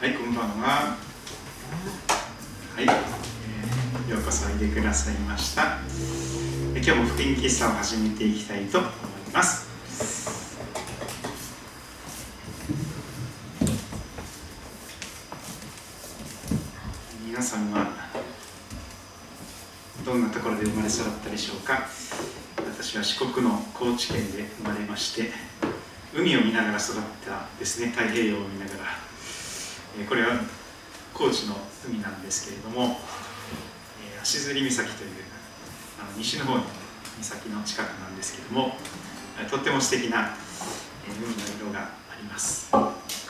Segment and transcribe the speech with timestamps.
[0.00, 0.96] はい、こんばんは。
[2.76, 2.92] はい、よ
[4.16, 5.78] うこそおいでくださいました。
[6.72, 8.90] 今日も福音喫茶を始めていきたいと思い
[9.34, 9.66] ます。
[17.26, 17.88] 皆さんは
[20.06, 21.88] どんなところで生まれ育ったでしょうか？
[22.56, 25.32] 私は四国の高知県で生まれまして
[26.14, 28.77] 海を見ながら育ったですね太平洋を見ながら、
[30.06, 30.40] これは
[31.14, 33.00] 高知の海なんですけれども、
[34.22, 35.10] 足摺岬という
[36.00, 36.64] あの西の方に
[37.20, 38.76] 岬の近くなんですけれども
[39.50, 40.34] とっても素敵な、
[41.06, 42.70] 海の色があります。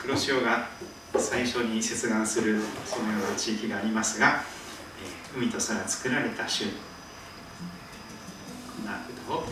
[0.01, 0.67] 黒潮が
[1.17, 4.43] 最初に接岸するそのような地域がありますが、
[5.35, 6.71] 海と空作られた週こ
[8.81, 9.43] んな歌を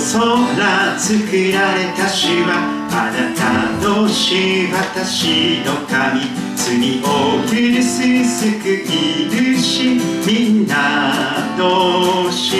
[0.00, 2.56] 空作られた主は
[2.90, 3.44] あなた
[3.86, 6.24] の主私の神
[6.56, 7.04] 罪を
[7.44, 12.56] 許す救い主みんなの主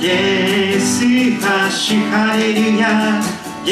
[0.00, 1.04] イエス
[1.42, 3.20] は主ハレルヤ
[3.66, 3.70] イ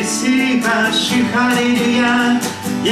[0.00, 0.26] エス
[0.62, 2.38] は主ハレルヤ
[2.84, 2.88] イ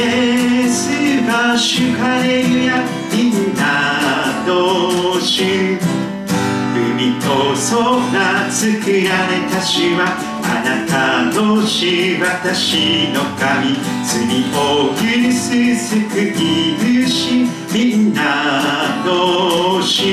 [0.65, 0.91] エス
[1.31, 5.92] は主ハレルヤみんなの主
[7.13, 10.01] 海と空作られた主は
[10.43, 10.93] あなた
[11.37, 14.13] の主私の神罪
[14.55, 15.03] を許
[15.33, 15.93] す救
[16.31, 20.07] い主みんなの主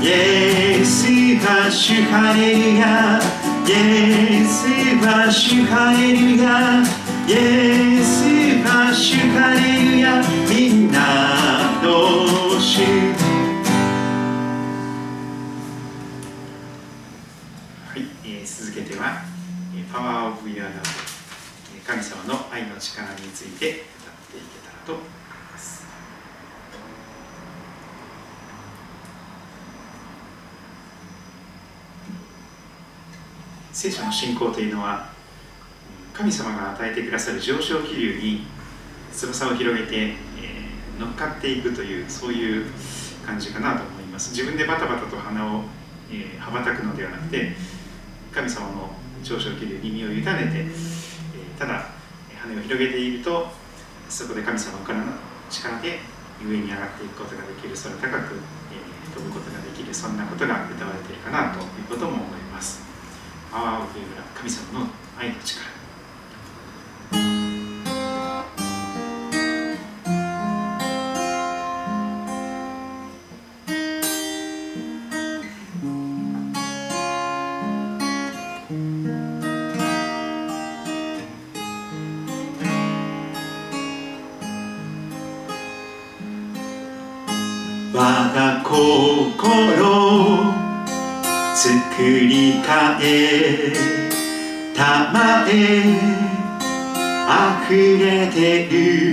[0.00, 1.06] イエス
[1.44, 3.20] は主ハレルヤ
[3.66, 4.66] イエス
[5.04, 6.82] は主ハレルヤ
[7.26, 8.12] イエス
[8.66, 13.31] は主ハレルヤみんなの主
[18.92, 19.22] ては
[19.74, 20.76] 「えーパワー・オブ・ユア・ラブ」
[21.76, 23.80] え神様の愛の力について語っ
[24.30, 25.04] ていけたらと思い
[25.50, 25.86] ます。
[33.72, 35.08] 聖書の信仰というのは
[36.12, 38.46] 神様が与えてくださる上昇気流に
[39.12, 42.66] 翼を広げて、えー乗っかっていくというそういう
[43.26, 45.62] 感じかなと思います自分でバタバタと花を、
[46.12, 47.56] えー羽ばたくのではなくて
[48.32, 48.90] 神様の
[49.22, 51.86] 上昇気流に身を委ねて、えーただ
[52.42, 53.46] 羽を広げていると
[54.08, 55.12] そこで神様からの
[55.48, 56.00] 力で
[56.44, 58.34] 上に上がっていくことができる空高く、
[58.72, 62.80] えー飛ぶことができるそんなことが歌われているかなということも思います。
[63.52, 64.86] パワーオブユーラ神様の
[65.18, 65.71] 愛の力。
[93.04, 93.72] え
[94.76, 95.52] たまえ
[97.68, 99.11] 溢れてる。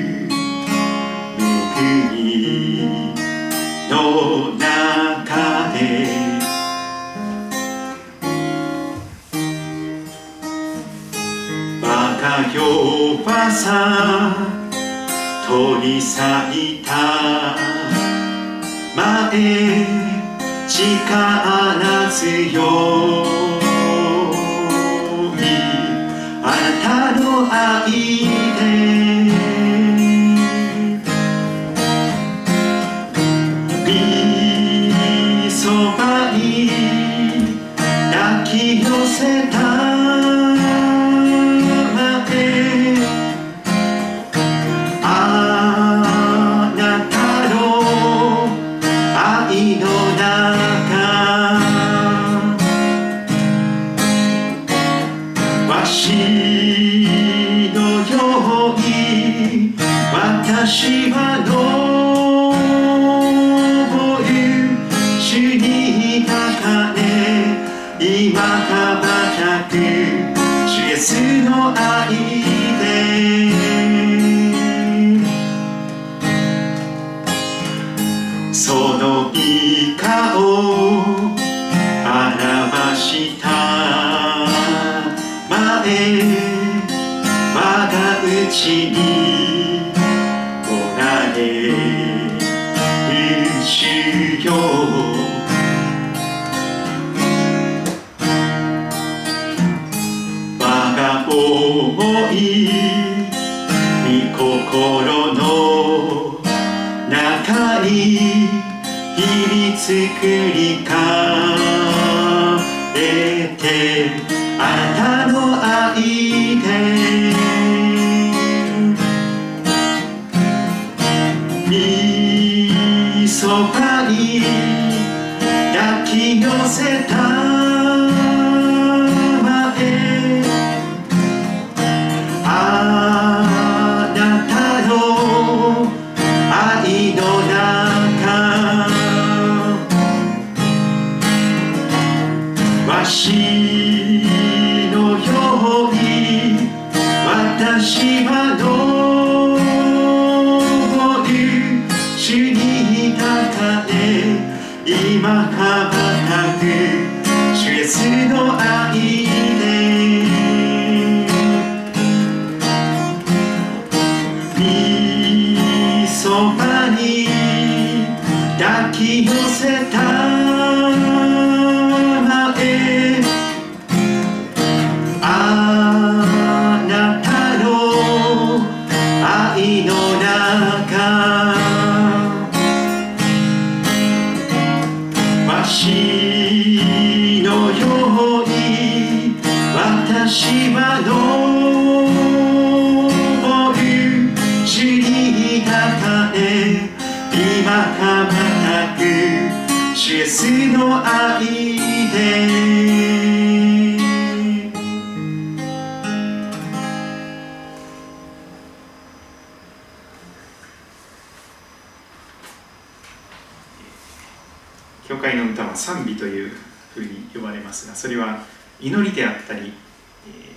[215.09, 216.51] 教会の歌は賛美という
[216.94, 218.45] ふうに呼ばれますがそれは
[218.79, 219.73] 祈りであったり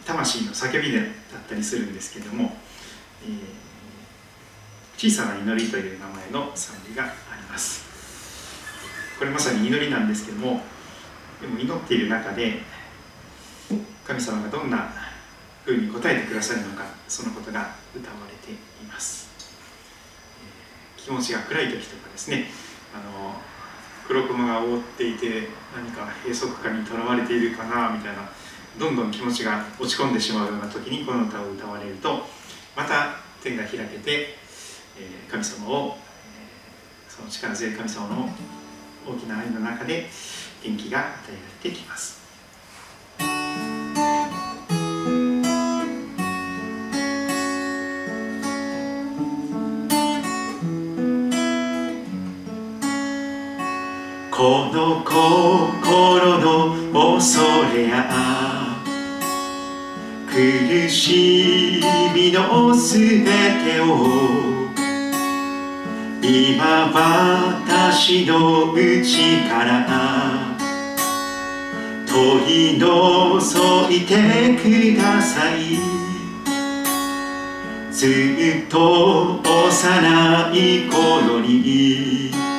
[0.04, 1.08] 魂の叫びでだっ
[1.48, 2.52] たりするんですけども、
[4.98, 7.06] 小さな祈りという名前の賛美があ
[7.36, 7.86] ります。
[9.18, 10.60] これまさに祈りなんですけども
[11.40, 12.58] でも祈っている中で
[14.04, 14.92] 神様がどんな
[15.64, 18.56] ふうに答えてくださるのかそのことが歌われてい
[18.86, 19.30] ます、
[20.96, 22.46] 気持ちが暗い時とかですね
[22.92, 23.36] あの
[24.06, 28.28] 黒雲が覆っていて何か閉塞感にとらわれているかなみたいな
[28.78, 32.24] どんどん気持ちが落ち込んでしまうような時にこの歌を歌われると
[32.76, 34.38] また天が開けて、
[34.96, 38.28] え神様を、えその力強い神様の
[39.06, 40.08] 大きな愛の中で
[40.62, 42.21] 元気が与えられてきます。
[54.42, 57.40] この心の恐
[57.72, 58.76] れや
[60.26, 61.80] 苦し
[62.12, 63.24] みのすべ
[63.62, 63.86] てを。
[66.20, 69.86] 今私の内から
[72.04, 75.78] 取り除いてください。
[77.92, 82.51] ずっと幼い頃に。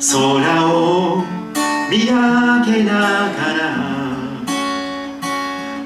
[0.00, 1.22] 空を
[1.90, 2.12] 見上
[2.64, 2.92] げな
[3.30, 3.62] がら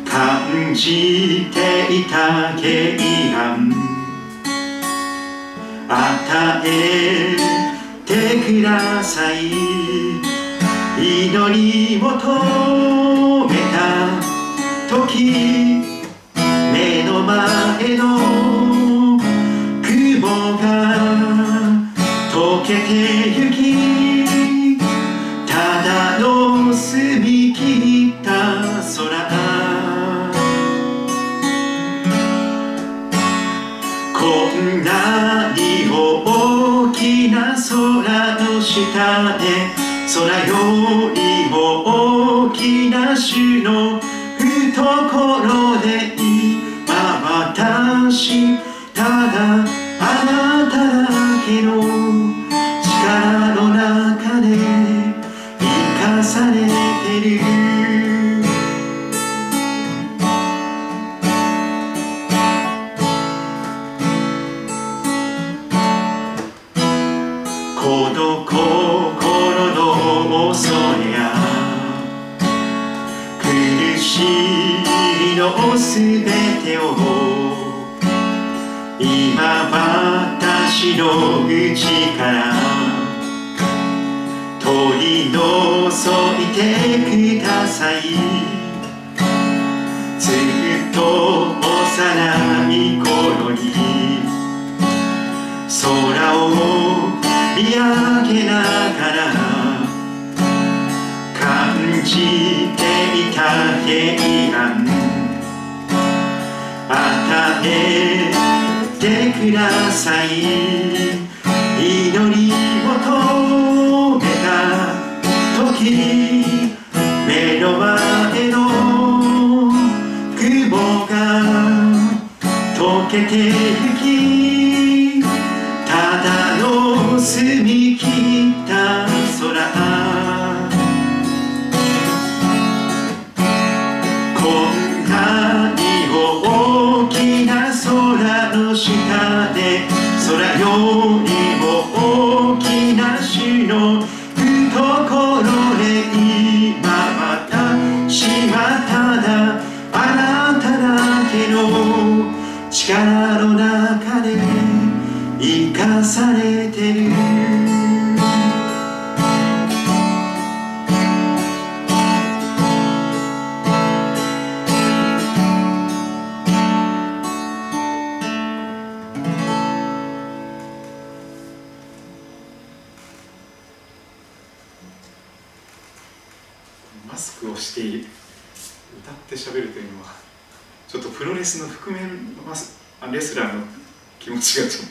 [0.06, 1.58] 感じて
[1.92, 2.96] いた敬
[3.32, 3.72] 願
[5.88, 7.36] 与え
[8.06, 8.12] て
[8.46, 9.50] ください。
[10.96, 12.14] 祈り求
[13.48, 13.84] めた。
[14.88, 15.34] 時
[16.72, 18.04] 目の前の
[19.82, 20.62] 雲が
[22.30, 22.90] 溶けて
[23.36, 23.73] ゆき
[37.74, 39.72] 空の下で
[40.06, 43.93] 空よりも大きな主の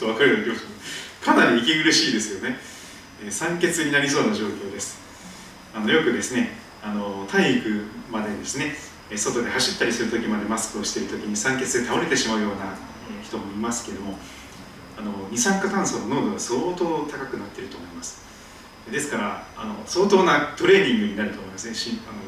[0.03, 0.53] と分かるような
[1.21, 2.57] かなり息苦しいですよね、
[3.23, 4.99] えー酸欠になりそうな状況です。
[5.73, 8.75] あのよくですねあの体育までですね
[9.15, 12.75] 外で走ったりする時までマスクをしている時に酸欠で倒れてしまうような
[13.23, 14.17] 人もいますけども
[14.97, 18.21] あの二酸化炭素の濃度が相当高くなっていると思います。
[18.91, 21.99] ですからあの相当なトレーニングになると思いますね。
[22.05, 22.19] あの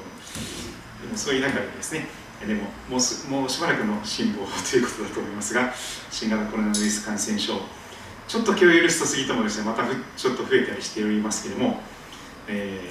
[1.05, 2.07] でもそういう中でですね
[2.45, 5.73] でももうすもうしばらくの辛抱ということだと思いますが
[6.11, 7.53] 新型コロナウイルス感染症
[8.27, 11.79] ちょっと気を許すと過ぎてもですねまたふちょっと増えたりしておりますけれども、
[12.47, 12.81] え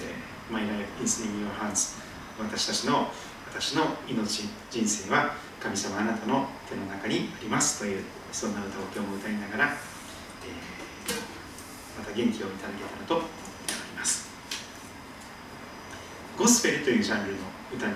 [0.51, 1.99] ー、My life is in your hands
[2.39, 3.11] 私たちの
[3.51, 10.85] 私の命人生は神様あなたの手の中にありますというそんな歌を今日も歌いながら、えー
[11.99, 13.29] また元気をいただけたらと思い
[13.97, 14.29] ます。
[16.37, 17.39] ゴスペルというジャンルの
[17.73, 17.95] 歌に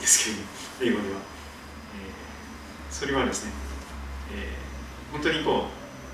[0.00, 0.34] です
[0.80, 3.52] けど英語では、えーそれはですね、
[4.34, 5.66] えー本当にこ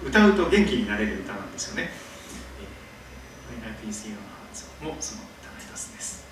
[0.03, 1.91] う歌うと元気になれる歌なんですよね、
[2.61, 6.25] えー、My Life is in Your Hands もその歌の一つです。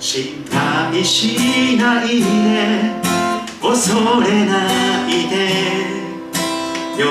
[0.00, 2.97] 心配しないで。
[3.68, 5.36] 恐れないで。
[6.96, 7.04] 喜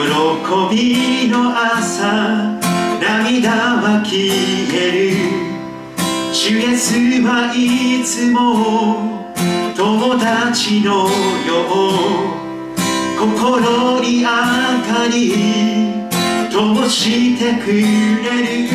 [0.76, 2.60] びの朝
[3.00, 4.34] 涙は消
[4.74, 5.16] える。
[6.34, 9.34] 主イエスはいつも
[9.76, 11.08] 友達の
[11.46, 12.78] よう。
[13.20, 15.16] 心に明かり
[16.52, 17.82] 灯してくれ
[18.64, 18.70] る。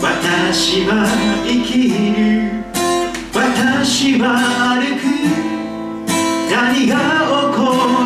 [0.00, 1.08] 私は
[1.44, 2.64] 生きる。
[3.34, 4.38] 私は
[4.78, 5.45] 歩く。
[6.50, 7.60] 何が起こ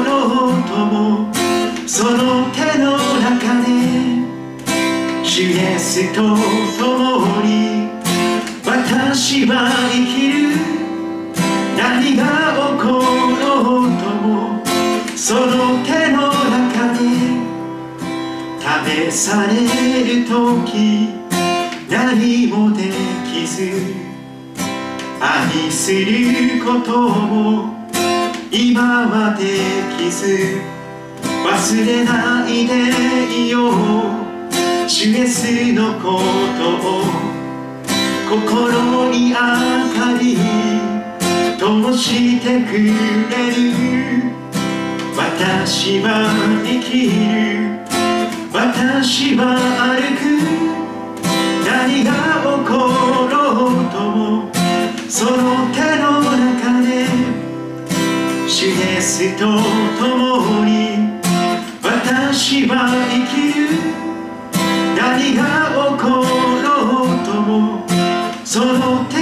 [0.04, 0.10] ろ
[0.50, 1.32] うとも
[1.86, 3.68] その手の中で
[5.24, 6.20] 主イエスと
[6.78, 7.88] 共に
[8.64, 10.80] 私は生きる。
[11.76, 12.88] 何が起こ
[13.40, 14.28] ろうとも
[15.16, 17.00] その手の中で
[19.10, 19.52] 試され
[20.04, 21.10] る時
[21.90, 22.90] 何もで
[23.32, 23.72] きず
[25.20, 27.79] 愛することも
[28.52, 29.44] 今はで
[29.96, 30.60] きず
[31.46, 33.72] 忘れないでいよう。
[34.88, 36.20] 主イエスのこ
[36.58, 37.04] とを
[38.28, 40.36] 心に明かり
[41.60, 42.90] 灯してくれ
[43.54, 43.62] る。
[45.16, 46.26] 私は
[46.64, 47.78] 生きる。
[48.52, 49.54] 私は
[49.94, 50.20] 歩く。
[51.64, 52.10] 何が
[52.42, 52.72] 起こ
[53.30, 53.30] ろ
[53.68, 54.50] うとも
[55.08, 55.38] その
[55.72, 56.69] 手の中
[58.60, 59.46] 主イエスと
[59.98, 61.18] 共に
[61.82, 63.60] 私は生きる。
[64.94, 65.40] 何が
[65.70, 66.08] 起こ
[66.62, 66.68] ろ
[67.06, 67.88] うとも
[68.44, 68.76] その
[69.06, 69.19] 手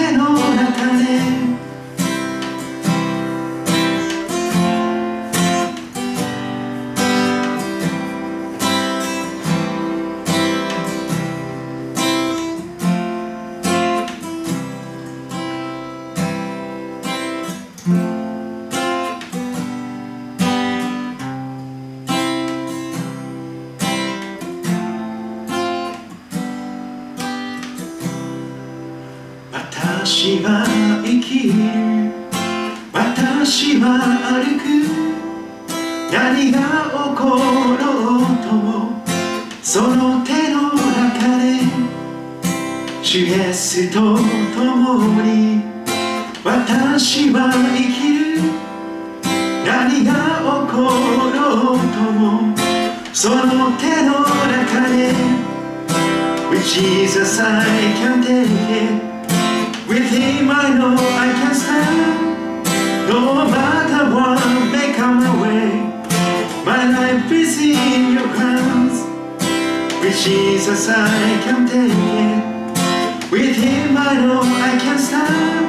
[43.57, 43.99] スと
[44.55, 45.63] 共に
[46.43, 48.41] 私は生きる
[49.65, 50.11] 何が
[50.41, 50.81] 起こ
[51.33, 52.53] ろうとも
[53.13, 55.13] その手の中で
[56.49, 57.65] With Jesus I
[57.97, 59.01] can take it
[59.87, 62.67] With him I know I can stand
[63.09, 65.69] No matter what may come my way
[66.65, 69.05] My life is in your hands
[70.01, 72.36] With Jesus I can take it
[73.30, 75.66] With him I know I can stand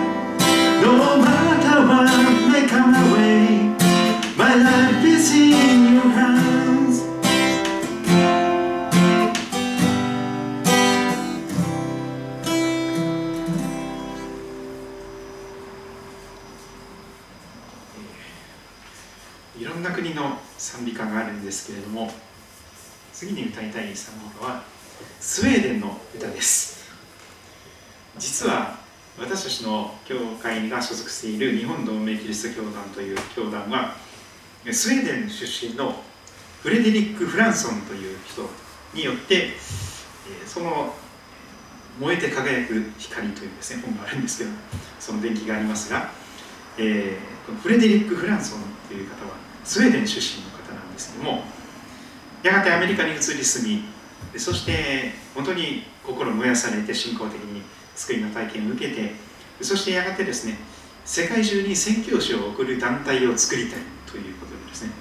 [0.82, 2.08] No matter what
[2.50, 3.76] may come my way
[4.38, 7.04] My life is in your hands
[19.60, 22.10] いろんな国の賛美歌があるんですけれども
[23.12, 24.64] 次に歌いたい賛美歌は
[25.20, 26.79] スウェーデンの歌です
[28.20, 28.78] 実は
[29.18, 33.96] 私たちの教会が所属している日本同盟キリスト教団という教団は
[34.72, 36.04] スウェーデン出身の
[36.62, 38.44] フレデリック・フランソンという人
[38.94, 39.54] によって
[40.46, 40.94] その
[42.00, 44.52] 燃えて輝く光というですね本があるんですけど
[45.00, 46.12] その伝記がありますが、
[46.78, 51.44] えーフレデリック・フランソンという方はスウェーデン出身の方なんですけども
[52.44, 57.62] やがてアメリカに移り住みそして本当に心燃やされて信仰的に
[58.00, 59.12] 救いの体験を受けて
[59.62, 60.58] そしてやがてですね
[61.04, 64.92] 世界中に宣教師を送る団体を作りたいということでですね、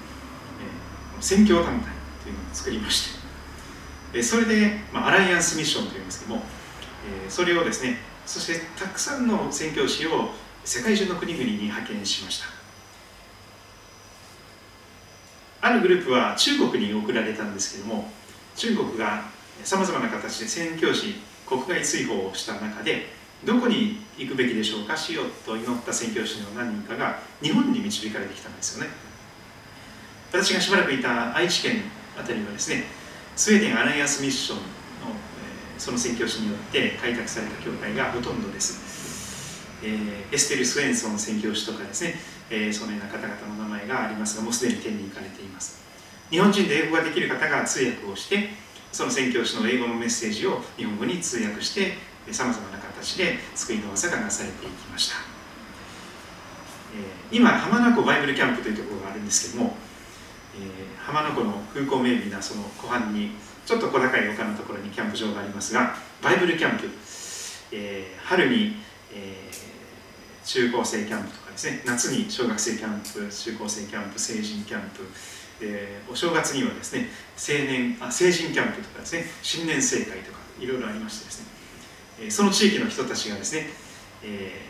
[1.15, 1.83] えー宣教団体
[2.23, 3.09] というのを作りまし
[4.13, 6.43] てそれで、まあ、アライアンスミッションといいますけども、
[7.23, 10.29] えーそれをですねそしてたくさんの宣教師を
[10.63, 12.59] 世界中の国々に派遣しました。
[15.61, 18.09] あるグループは中国に送られたんですけども
[18.55, 19.23] 中国が
[19.63, 21.15] さまざまな形で宣教師
[21.49, 23.07] 国外追放をした中で
[23.43, 28.89] どこに行くべきでしょうかしようと祈った宣教師の何人かが日本に導かれてきたんですよね。
[30.31, 31.81] 私がしばらくいた愛知県
[32.15, 32.83] あたりはですね
[33.35, 42.15] スウェーデンアライアンスミッションの、えその宣教師によって開拓された教会がほとんどです、えーエステル・スウェンソン宣教師とかですね、
[42.51, 45.81] えーそのような方々の名前がありますがもうすでに天に行かれています。
[46.29, 48.49] 日本人で英語ができる方が通訳をして
[48.91, 51.93] その宣教師の英語のメッセージを日本語に通訳して
[52.31, 55.15] さまざまな形で救いの技がなされていきました、
[56.95, 59.75] えー今浜名湖バイブルキャンプというところがあるんですけども、
[60.55, 63.31] えー浜名湖の風光明媚なその湖畔に
[63.65, 66.89] ちょっと小高い丘のところにキャンプ場がありますがバイブルキャンプ、
[67.71, 68.75] えー春に、
[69.13, 69.69] えー
[70.45, 75.03] 中高生キャンプとかですね夏に小学生キャンプ中高生キャンプ成人キャンプ
[75.59, 81.47] でお正月にはですね青年あ成人キャンプとかですね新年盛会とかいろいろありましてですね、
[82.21, 83.67] えーその地域の人たちがですね、
[84.23, 84.69] えー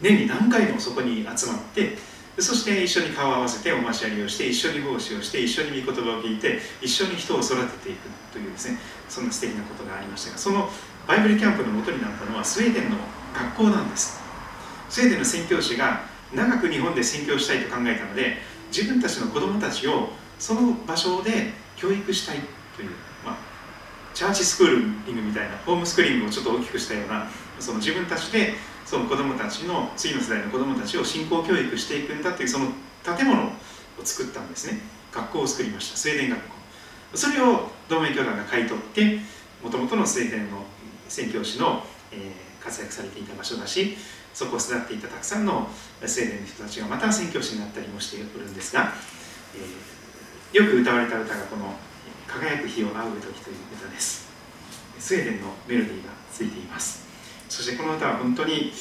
[0.00, 1.96] 年に何回もそこに集まって
[2.38, 10.70] そして一緒に顔を合わせてお交わりをして一緒に奉仕をして一緒に御言葉を聞いて一緒に人を育てていくというですねそんな素敵なことがありましたがその
[11.08, 12.96] バイブルキャンプの元になったのはスウェーデンの
[13.34, 14.20] 学校なんです。
[14.88, 18.36] スウェーデンの宣教師が長く日本で宣教したいと考えたので
[18.68, 22.38] 自分たちの子供たちをその場所で教育したい
[22.76, 22.90] という、
[23.24, 23.36] まあ、
[24.14, 27.28] チャーチスクーリングみたいなホームスクーリングをちょっと大きくしたような
[27.58, 28.54] その自分たちで
[28.84, 32.68] その子供たちの次の世代の子供たちを信仰教育していくんだというその
[33.04, 33.50] 建物を
[34.04, 34.78] 作ったんですね。
[35.12, 35.96] 学校を作りました。
[35.96, 36.54] スウェーデン学校。
[37.14, 39.18] それを同盟教団が買い取って
[39.62, 40.62] もともとのスウェーデンの
[41.08, 43.96] 宣教師の、えー活躍されていた場所だし
[44.34, 45.68] そこを育っていたたくさんの
[46.04, 48.92] スウェーデンの人たちがまた宣教師になったりもしておるんですが、
[49.54, 49.98] えー
[50.50, 51.76] よく歌われた歌がこの
[52.26, 54.26] 「輝く日を仰ぐ時」という歌です。
[54.98, 57.02] スウェーデンのメロディーがついています。
[57.50, 58.72] そしてこの歌は本当に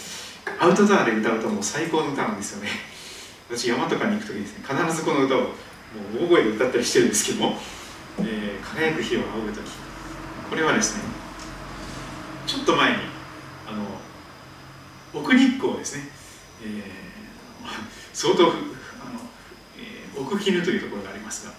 [0.59, 2.69] アウトドアで歌うともう最高の歌なんですよね。
[3.49, 5.47] 私山とかに行く時ですね必ずこの歌をも
[6.21, 7.59] う大声で歌ったりしてるんですけども
[8.19, 9.61] 「えー輝く日を仰ぐ時」
[10.49, 11.01] これはですね
[12.45, 12.97] ちょっと前に
[13.67, 13.96] あの
[15.13, 16.03] 奥日光ですね、
[16.63, 17.07] えー
[18.13, 18.53] 相当あの、
[19.77, 21.53] えー奥絹というところがありますが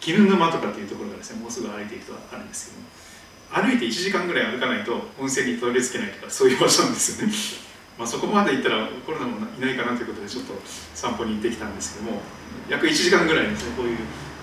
[0.00, 7.34] 絹沼とかっていうところがですねもうすぐ歩いていくとあるんですけども歩いて1時間ぐらい歩かないと温泉にたどり着けないとかそういう場所なんですよね。
[7.98, 10.60] まあそこまで行ったらコロナもいないかなということでちょっと
[10.94, 12.22] 散歩に行ってきたんですけども
[12.68, 13.98] 約1時間ぐらいですねこういう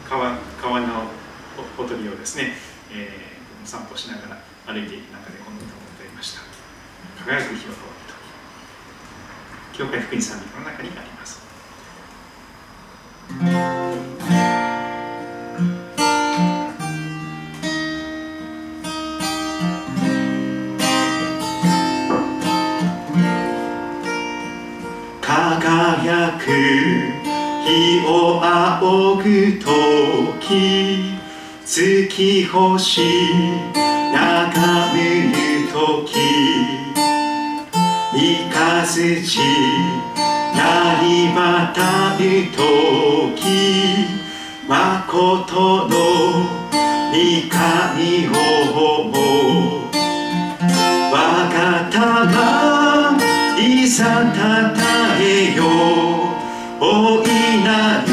[0.09, 1.11] 川川の
[1.77, 2.57] ほとりをですね、
[2.91, 3.33] えー
[3.65, 6.41] 散歩しながら歩いていく中でこの歌を歌いました
[7.25, 7.75] 輝く日を通る
[9.71, 11.41] と教会福音賛美の中にあります。
[25.21, 26.45] 輝く
[27.63, 29.71] 日を仰ぐと
[30.41, 31.15] き
[31.65, 33.01] 月星
[34.11, 36.03] 眺めると
[38.93, 39.39] き三日月
[40.55, 42.61] なりまたると
[43.35, 43.41] き
[44.67, 45.95] 誠の
[47.09, 47.17] 御
[47.49, 48.31] 神を
[49.01, 49.91] 思う。
[51.11, 51.15] 我
[51.49, 53.17] がたが
[53.59, 54.79] いざたた
[55.19, 55.21] え
[55.55, 55.63] よ
[56.79, 57.27] 大い
[57.63, 57.71] な
[58.05, 58.07] る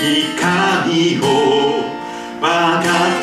[0.00, 0.04] 御
[0.40, 1.22] 神を
[2.40, 2.44] 我
[2.82, 3.15] が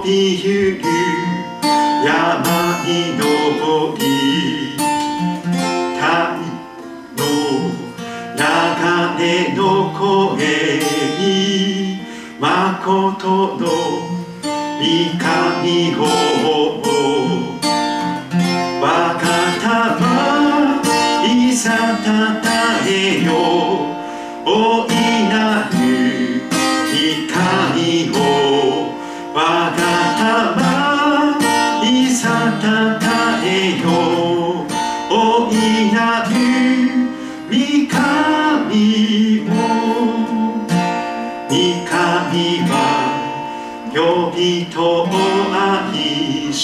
[0.00, 0.80] そびゆる
[2.06, 4.02] 山に登り
[5.94, 6.00] 太
[7.16, 7.20] の
[8.34, 8.40] 流
[9.22, 9.60] れの
[9.92, 10.80] 声
[11.18, 12.00] に
[12.40, 16.29] 誠の御神を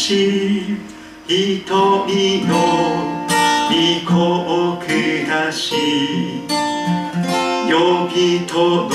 [0.07, 0.79] し
[1.27, 3.27] 瞳の
[3.69, 5.75] 御子を下し
[7.69, 8.91] 呼びとの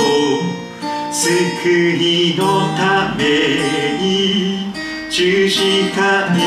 [1.11, 4.71] 救いのために
[5.09, 5.59] 十字
[5.93, 6.39] 架に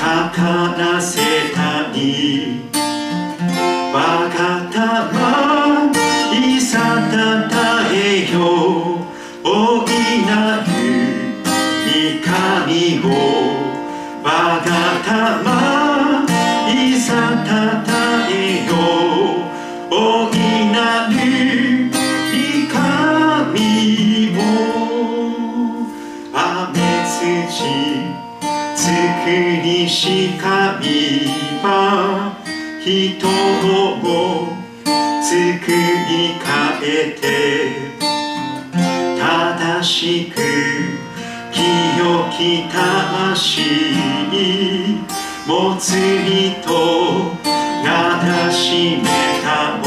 [0.00, 1.31] かからせ
[42.42, 43.62] 清き魂
[45.46, 47.36] もつりと
[47.84, 49.04] なだしめ
[49.44, 49.86] たを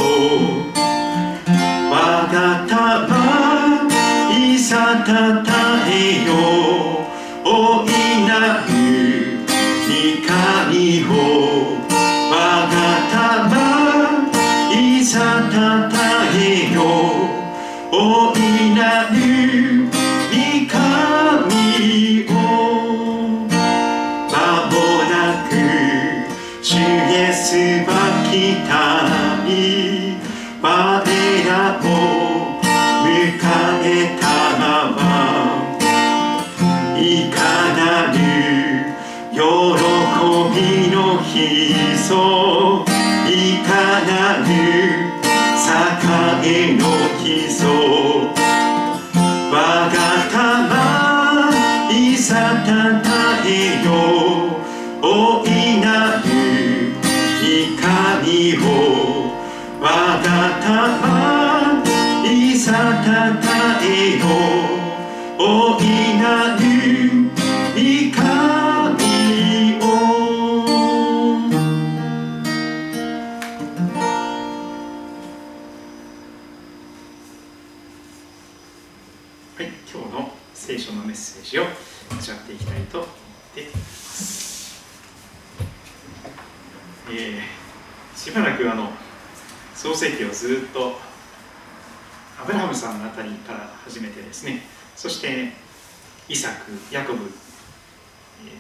[1.92, 1.94] 我
[2.32, 3.14] がたば
[4.34, 5.52] いざたた
[5.90, 6.55] えよう。
[90.46, 90.94] ずっと
[92.40, 94.62] アブラハムさんのあたりから始めてですね、
[94.96, 95.54] そして
[96.30, 97.32] イサク、ヤコブ、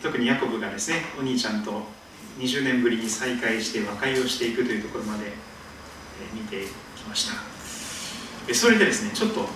[0.02, 1.84] 特にヤコブがですね、お兄ちゃんと
[2.40, 5.34] 20年ぶりに再会して和解をしていくというところまで、
[6.34, 6.64] 見て
[6.96, 7.34] きました。
[8.54, 9.48] それでですね、ちょっと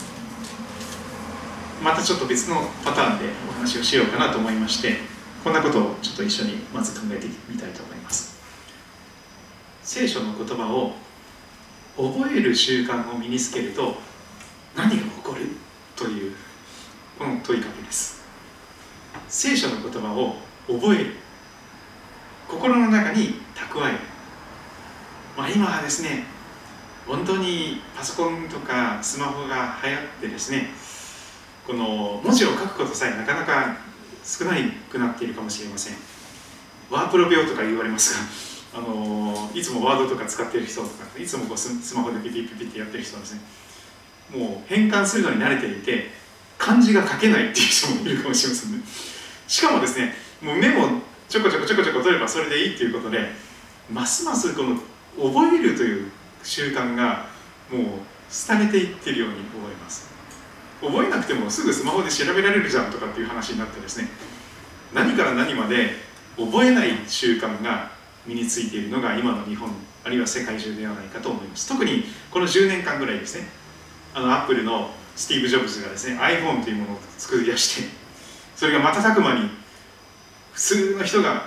[1.84, 4.98] またちょっと別のパターンでお話をしようかなと思いまして
[5.46, 8.38] こんなことをちょっと一緒にまず考えてみたいと思います
[9.82, 10.92] 聖書の言葉を
[12.02, 13.96] 覚える習慣を身につけると
[14.76, 15.48] 何が起こる
[15.98, 16.34] という
[17.18, 18.24] この問いかけです。
[19.28, 20.36] 聖書の言葉を
[20.68, 21.16] 覚える。
[22.48, 23.98] 心の中に蓄える、
[25.38, 26.24] まあ、今はですね
[27.06, 30.70] 本当にパソコンとかスマホが流行ってですね
[31.68, 33.78] この文字を書くことさえなかなか
[34.24, 34.54] 少な
[34.90, 35.96] くなっているかもしれません。
[36.90, 43.41] ワープロ病とか言われますがあのいつもワードとか使ってる人とかいつもこうスマホでピピピピってやってる人はですね
[44.36, 46.10] もう変換するのに慣れていて
[46.58, 48.84] 漢字が書けないっていう人もいるかもしれませんね。
[49.47, 53.29] しかもですねもうメモちょこちょこちょこちょこ取ればそれでいいっていうことで
[53.91, 54.75] ますますこの
[55.17, 56.12] 覚えるという
[56.43, 57.25] 習慣が
[57.71, 57.84] もう
[58.47, 60.10] 廃れていってるように思います。
[60.82, 64.08] 覚えなくてもすぐスマホで調べられるじゃんとかっていう話になってですね
[64.93, 65.91] 何から何まで
[66.38, 67.91] 覚えない習慣が
[68.30, 69.70] 身についているのが今の日本
[70.06, 71.68] あるいは世界中ではないかと思います。
[71.68, 73.48] 特にこの10年間ぐらいですね
[74.13, 77.89] あのアップルのスティーブ・ジョブズがですね iPhone というものを作り出して
[78.56, 79.50] それが瞬く間に
[80.54, 81.44] 普通の人がもう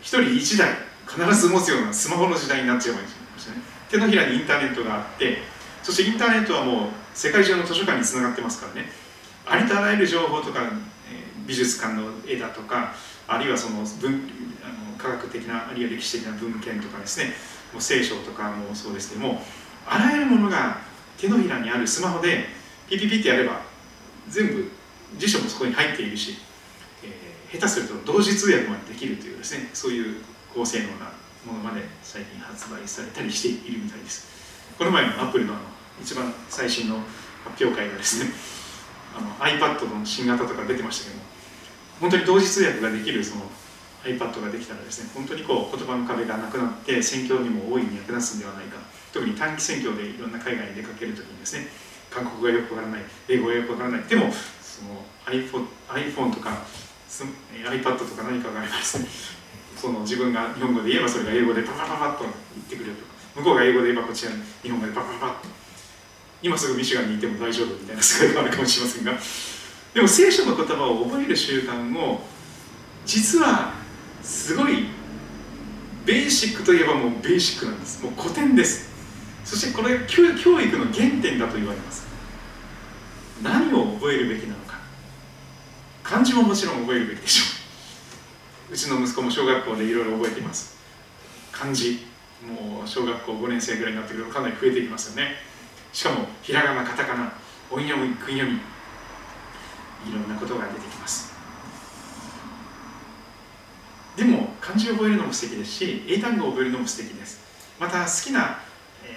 [0.00, 0.70] 一人一台
[1.06, 3.58] 必ず持つようなスマホの時代になっちゃいましたね。
[3.90, 5.38] 手のひらにインターネットがあって
[5.82, 8.90] そしてインターネットはもう世界中の図書館につながってますからね。
[9.46, 10.70] ありとあらゆる情報とか、えー、
[11.46, 12.92] 美術館の絵だとか
[13.28, 14.28] あるいはその文
[14.64, 17.32] あの科学的なあるいは歴史的な文献とかですね
[17.72, 19.40] もう聖書とかもそうですけども
[19.86, 20.78] あらゆるものが
[21.16, 22.46] 手のひらにあるスマホで
[22.88, 23.60] ピピピってやれば
[24.28, 24.70] 全部
[25.16, 26.38] 辞書もそこに入っているし、
[27.04, 31.12] えー、下手すると同時通訳までできるというですねそういう高性能な
[31.46, 34.26] ものまで最近発売されたりしているみたいです。
[34.76, 35.54] この前のアップルの
[36.02, 36.96] 一番最新の
[37.44, 38.30] 発表会がですね
[39.16, 41.22] あの iPad の新型とか出てましたけども
[42.00, 43.42] 本当に同時通訳ができるその
[44.06, 48.78] iPad ができたらですね本当にこう言葉の壁がなくなって宣教にも大いに役立つんではないか。
[49.12, 51.68] 特に短期宣教でいろんな海外に出かけるときにですね
[52.10, 54.02] 韓国がよくわからない英語がよくわからない。
[54.04, 56.62] でもその iPhone, iPhone とか
[57.08, 59.06] iPad とか何かがあればですね
[59.76, 65.48] その自分が日本語で言えばそれが英語でパパパパッと言ってくれるとか向こうが英語で言えばこちらに日本語でパパパッと。
[66.42, 69.12] 今すぐミシガンにいても大丈夫みたいな世界があるかもしれませんが。
[69.94, 72.20] でも聖書の言葉を覚える習慣を
[73.06, 73.72] 実は
[74.22, 74.86] すごい
[76.04, 78.02] ベーシックといえばもうベーシックなんです。
[78.02, 78.90] もう古典です。
[79.44, 80.24] そしてこれ教
[80.60, 82.06] 育の原点だと言われます。
[83.42, 84.78] 何を覚えるべきなのか。
[86.02, 87.44] 漢字ももちろん覚えるべきでしょ
[88.70, 88.74] う。
[88.74, 90.76] うちの息子も小学校でいろいろ覚えています。
[91.52, 92.06] 漢字
[92.46, 95.46] もう小学校5年生ぐらいになってくるとかなり増えていきますよね。
[95.96, 97.32] しかもひらがなカタカナ
[97.70, 98.60] 音読み訓読みい
[100.12, 101.34] ろんなことが出てきます
[104.14, 107.40] でも漢字を覚えるのも素敵ですし英単語を覚えるのも素敵です。
[107.80, 108.58] また好きな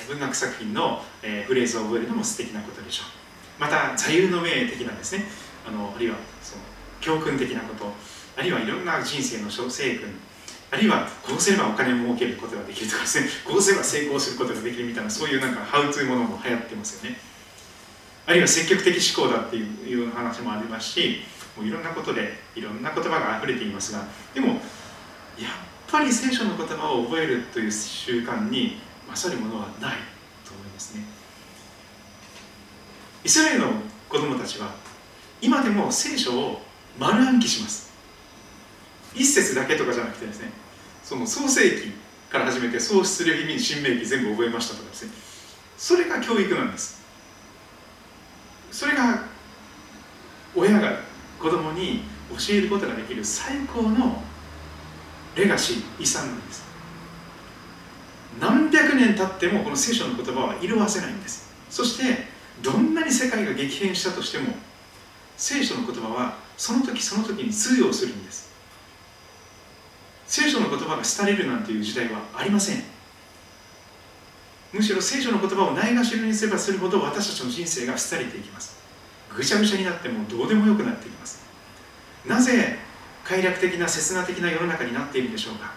[0.07, 1.03] 文学作品の
[1.45, 3.61] フレーズを覚えるのも素敵なことでしょう。
[3.61, 5.25] また座右の銘的なですね
[5.67, 6.61] あのあるいはその
[7.01, 7.91] 教訓的なこと
[8.37, 10.09] あるいはいろんな人生の小生訓
[10.71, 17.17] あるいはこうすればお金を儲けることができるとかですねこうすれば成功することができるみたいなそういうなんかハウツーものも流行ってますよね。
[18.25, 21.21] あるいは積極的思考だっていう話もありますし
[21.57, 24.61] もういろんなことでいろんな言葉が溢れていますがでも
[25.41, 25.51] やっ
[25.87, 29.97] ぱり聖書の言葉を覚えるという習慣に勝るものはない
[30.45, 31.03] と思いますね。
[33.23, 33.67] イスラエルの
[34.07, 34.71] 子供たちは
[35.41, 36.61] 今でも聖書を
[36.97, 37.89] 丸暗記します。
[39.15, 40.51] 一節だけとかじゃなくてですね
[41.03, 41.91] その創世記
[42.29, 45.11] から始めて創出レビミ新明記全部覚えましたとかですね。
[45.77, 47.01] それが教育なんです。
[48.71, 49.23] それが
[50.55, 50.99] 親が
[51.39, 54.21] 子供に教えることができる最高の
[55.39, 56.63] レガシー遺産なんです。
[58.41, 61.49] 何百年経ってもこの聖書の言葉は色あせないんです。
[61.69, 62.25] そして
[62.61, 64.53] どんなに世界が激変したとしても
[65.37, 68.49] 聖書の言葉はその時その時に通用するんです。
[70.27, 72.83] 聖書の言葉が廃れるなんていう時代はありません。
[74.73, 78.77] むしろ聖書の言葉をないがしろにすればするほど私たちの人生が廃れていきます。
[79.33, 81.41] ぐちゃぐちゃになってもどうでもよくなっていきます。
[82.27, 82.77] なぜ
[83.29, 85.71] 快楽的な刹那的な世の中になっているんでしょうか？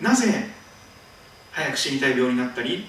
[0.00, 0.48] なぜ
[1.52, 2.86] 早く死にたい病になったり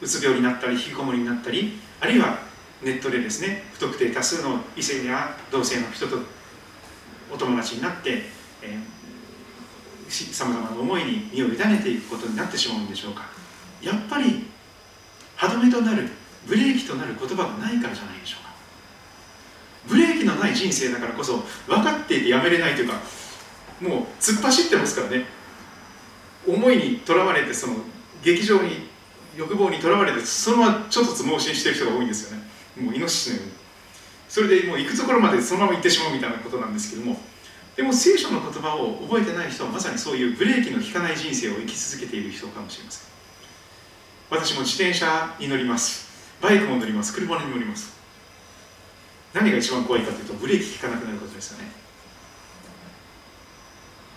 [0.00, 2.38] うつ病になったり引きこもりになったりあるいは
[2.80, 6.16] ネットでですね不特定多数の異性や同性の人と
[7.32, 8.22] お友達になって
[10.08, 13.24] さまざまな思いに身を委ねていくことになってしまうんでしょうか？
[13.82, 14.44] やっぱり
[15.34, 16.08] 歯止めとなる
[16.46, 18.51] ブレーキとなる言葉がないからじゃないでしょうか？
[19.88, 22.94] ブレーキのない人生だからこそ分かっていてやめれないというか
[23.80, 25.24] もう突っ走ってますからね。
[26.46, 27.76] 思いにとらわれてその
[28.22, 28.88] 劇場に
[29.36, 32.44] 欲望にとらわれてそのままちょっとずつ盲信してる人が多いんですよね。
[32.80, 33.52] もうイノシシのように。
[34.28, 37.20] それでもう行くところまでそのまま行ってしまうみたいなことなんですけども。
[37.76, 43.08] でも聖書の言葉を覚えてない人はまさにそういうブレーキの効かない人生を生き続けている人かもしれません。
[44.30, 46.08] 私も自転車に乗ります。
[46.40, 47.14] バイクも乗ります。
[47.14, 48.01] 車に乗ります。
[49.34, 51.70] 何が一番怖いかというとブレーキ効かなくなることですよね。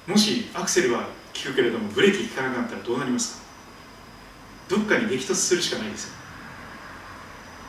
[0.07, 3.45] もしアクセルは効くけれどもブレーキ効かなくなったらどうなりますか？
[4.75, 6.15] どっかに激突するしかないですよ。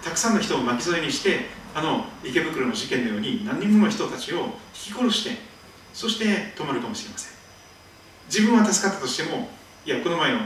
[0.02, 5.36] たくさんの人を巻き添えにしてあの池袋の事件のように何人もの人たちを引き殺して
[5.92, 7.32] そして止まるかもしれません。
[8.28, 9.48] 自分は助かったとしても
[9.84, 10.40] いやこの前の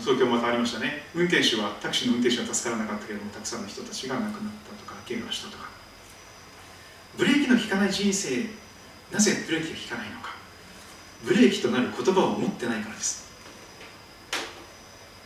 [0.00, 1.02] 東京またありましたね。
[1.14, 5.69] 運転手はタクシーの運転手は助からなかったけれどもたくさんの人たちが亡くなったとか怪我したとか。
[7.16, 8.46] ブレーキの効かない人生
[9.12, 10.34] なぜブレーキが効かないのか。
[11.24, 13.30] ブレーキとなる言葉を持ってないからです。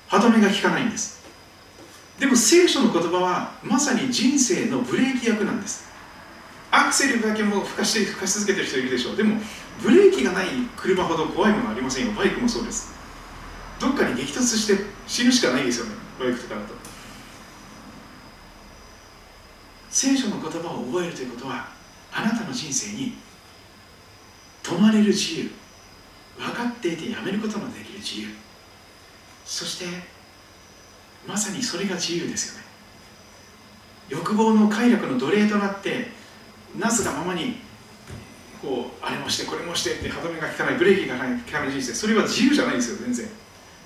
[0.08, 1.22] 歯止めが効かないんです。
[2.18, 5.84] でも聖書の言葉はまさに人生のブレーキ役なんです。
[6.70, 9.16] アクセルだけも吹かして吹かし続けてる人いるでしょう。
[9.16, 9.40] でも
[9.82, 12.12] ブレーキがない車ほど怖いものありませんよ。
[12.12, 12.92] バイクもそうです。
[13.78, 15.92] どっかに激突して死ぬしかないですよね。
[16.18, 16.74] バイクとかだと。
[19.90, 21.68] 聖書の言葉を覚えるということは
[22.14, 23.14] あなたの人生に
[24.62, 25.50] 止まれる自由
[26.38, 28.28] 分かっていてやめることのできる自由。
[29.44, 29.86] そして
[31.26, 32.64] まさにそれが自由ですよね。
[34.08, 36.08] 欲望の快楽の奴隷となって
[36.78, 37.56] なすがままに
[38.60, 41.94] こうあれもしてこれもしてって歯止めが効かないブレーキが効かない人生。
[41.94, 43.28] それは自由じゃないですよ全然。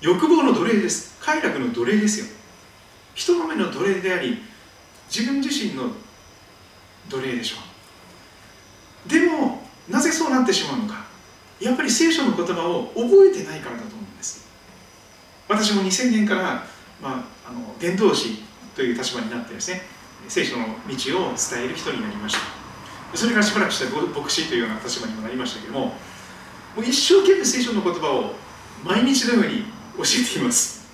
[0.01, 1.17] 欲望の奴隷です。
[1.19, 2.25] 快楽の奴隷ですよ。
[3.15, 4.43] 人の目の奴隷であり
[5.13, 5.91] 自分自身の
[7.09, 7.68] 奴隷でしょう。
[9.07, 11.07] でもなぜそうなってしまうのか。
[11.59, 14.47] やっぱり聖書の言葉を覚えてないからだと思うんです。
[15.47, 16.63] 私も2000年から、
[17.01, 18.43] まあ、あの伝道師
[18.75, 19.81] という立場になってですね
[20.27, 22.39] 聖書の道を伝える人になりました。
[23.17, 25.93] それからしばらくして牧師というような立場にもなりましたけどもも
[26.77, 28.35] う一生懸命聖書の言葉を
[28.85, 29.63] 毎日のように
[29.97, 30.87] 教えています。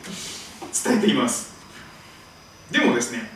[0.83, 1.53] 伝えています。
[2.71, 3.29] でもですね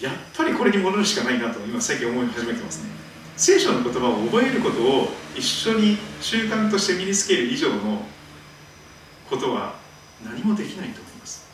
[0.00, 3.03] やっぱりこれに戻るしかないなと今最近思い始めてますね。
[3.36, 8.02] 聖書の言葉を覚えることを一緒に習慣として身につける以上の
[9.28, 9.74] ことは
[10.24, 11.48] 何もできないと思います。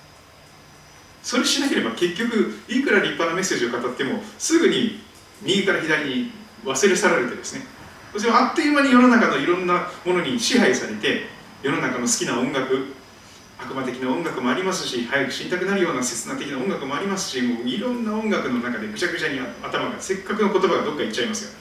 [1.22, 5.00] それしなければ結局いくら立派なメッセージを語ってもすぐに
[5.42, 6.32] 右から左に
[6.64, 7.62] 忘れ去られてですね。
[8.12, 11.26] そしてあっという間に世の中のいろんなものに支配されて
[11.62, 12.94] 世の中の好きな音楽
[13.58, 21.60] 悪魔的な音楽もありますし早く死にたくなるような切な的な音楽もありますしもういろんな音楽の中でぐちゃぐちゃに頭がせっかくの言葉がどっか行っちゃいますよ。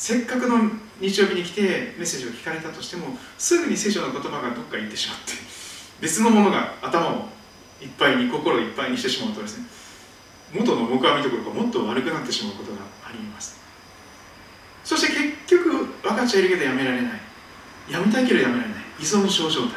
[0.00, 0.56] せっかくの
[0.98, 5.32] 日曜日に来てメッセージを聞かれたとしてもすぐに聖書の言葉がどっか行ってしまって
[6.00, 7.12] 別のものが頭を
[7.82, 9.66] いっぱいに心をいっぱいにしてしまうとですね
[10.58, 13.60] 元の木阿弥どころかもっと悪くなってしまうことがあります。
[14.82, 17.12] そして結局分かっちゃいるけどやめられない。
[17.90, 18.78] やめたいけどやめられない。
[18.98, 19.76] 依存症状態。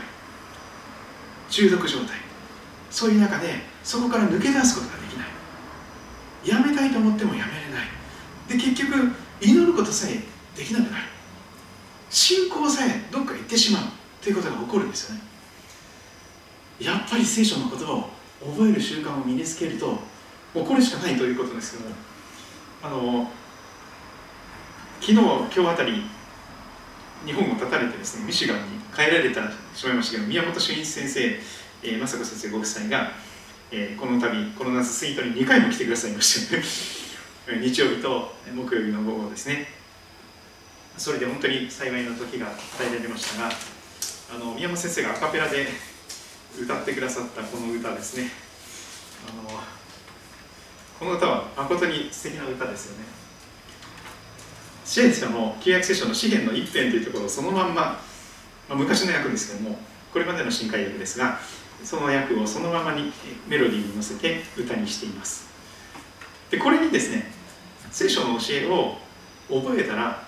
[1.50, 2.18] 中毒状態。
[2.90, 3.50] そういう中で
[3.84, 6.50] そこから抜け出すことができない。
[6.50, 7.88] やめたいと思ってもやめれない。
[8.48, 9.12] で結局
[9.44, 10.14] 祈ることさえ
[10.58, 11.04] できなくなる。
[12.10, 13.84] 信仰さえどっか行ってしまう。
[14.22, 15.22] ということが起こるんですよね。
[16.80, 18.10] やっぱり聖書の言葉を
[18.52, 19.88] 覚える習慣を身につけると
[20.54, 21.96] もうこれしかないということですけども。
[22.84, 23.32] あの
[25.00, 26.04] 昨日今日あたり
[27.26, 29.36] 日本を立たれてですねミシガンに帰られて
[29.74, 33.12] しまいましたけど宮本俊一先生、えー、雅子先生ご夫妻が、
[33.72, 37.03] えー、この度この夏スイートに2回も来てくださいまして。
[37.46, 39.68] 日曜日と木曜日の午後ですね。
[40.98, 42.56] それで本当に幸いの時が与
[42.89, 43.52] えられましたが
[44.36, 45.68] あの宮本先生がアカペラで
[46.58, 48.30] 歌ってくださったこの歌ですね。
[49.28, 49.60] あの
[51.00, 53.06] この歌は誠に素敵な歌ですよね。
[54.86, 58.00] 支援者の旧約聖書の詩篇の一編というところをそのまんま、ま
[58.70, 59.78] あ、昔の訳ですけども
[60.14, 61.39] これまでの新海訳ですが
[61.84, 63.12] その訳をそのままに
[63.48, 65.52] メロディーに乗せて歌にしています。
[66.52, 67.33] でこれにですね
[67.94, 68.98] 聖書の教えを
[69.48, 70.24] 覚えたら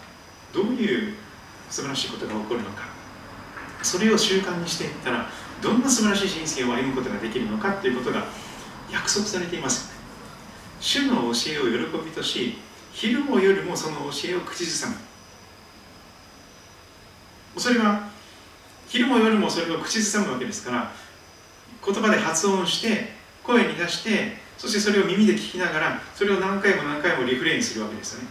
[0.53, 1.15] どういう
[1.69, 2.83] 素晴らしいことが起こるのか
[3.81, 5.27] それを習慣にしていったら
[5.61, 8.25] どんな素晴らしい人生を歩むことができるのかということが
[8.91, 9.91] 約束されています
[10.79, 12.59] 主の教えを喜びとし
[12.93, 14.95] 昼も夜もその教えを口ずさむ。
[17.59, 18.09] それは
[18.87, 20.91] 昼も夜もそれを口ずさむわけですから
[21.85, 23.13] 言葉で発音して
[23.45, 28.27] 声に出してそしてそれを耳で聞きながらそれを何回も何回もリフレインするわけですよね。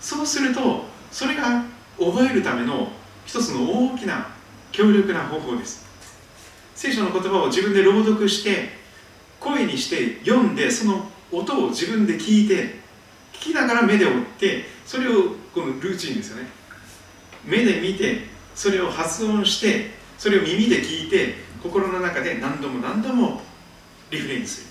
[0.00, 1.64] そうするとそれが
[1.98, 2.88] 覚えるための
[3.24, 4.28] 一つの大きな
[4.72, 5.84] 強力な方法です。
[6.74, 8.68] 聖書の言葉を自分で朗読して
[9.40, 12.76] 声にして読んでその音を自分で聞いて
[13.32, 16.48] 聞きながら目で追ってそれをこのルーチンですよね。
[17.44, 23.40] 目で見てそれを発音してそれを耳で聞いて心の中で何度も何度も
[24.10, 24.66] リフレインする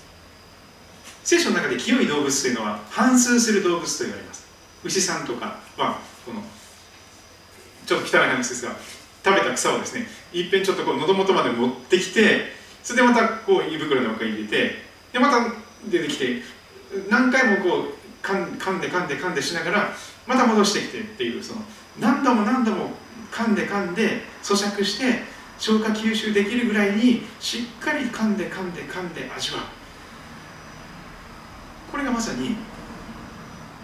[1.24, 4.44] 聖書の中で清い動物というのは反数する動物と言われます。
[4.84, 6.42] 牛さんとかはこの
[7.86, 8.72] ちょっと汚い話ですが
[9.24, 14.72] 食べた草をですねいっぺんちょっとこう喉元まで持ってきてそれでまたこう胃袋の中に入れて
[15.12, 15.54] でまた
[15.90, 16.42] 出てきて
[17.08, 19.90] 何回もこう噛んで噛んで噛んでしながら
[20.26, 21.62] また戻してきてっていうその
[21.98, 22.90] 何度も何度も
[23.32, 25.22] 噛んで噛んで咀嚼して
[25.58, 29.62] 消化吸収できるぐらいにしっかり噛んで噛んで噛んで味わう。
[31.90, 32.56] これがまさに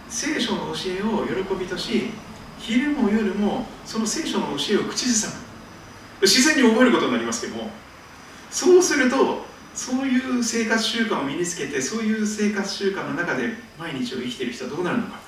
[0.09, 2.11] 聖書の教えを喜びとし
[2.59, 5.29] 昼も夜もその聖書の教えを口ずさ
[6.21, 6.27] む。
[6.27, 7.71] 自然に覚えることになりますけども
[8.51, 15.21] そうするとそういう生活習慣を身につけてそういう生活習慣の中で毎日を生きている人はどうなるのか。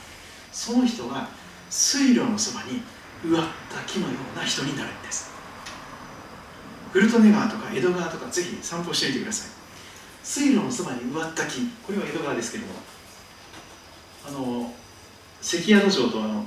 [0.52, 1.30] その人は
[1.70, 2.82] 水路のそばに
[3.24, 5.31] 植わった木のような人になるんです。
[6.92, 9.50] フルトネ川とか江戸川とかぜひ散歩してみてください。
[10.22, 11.62] 水路のそばに植わった木。
[11.84, 12.72] これは江戸川ですけども。
[14.28, 14.72] あの
[15.40, 16.44] 関宿城とあの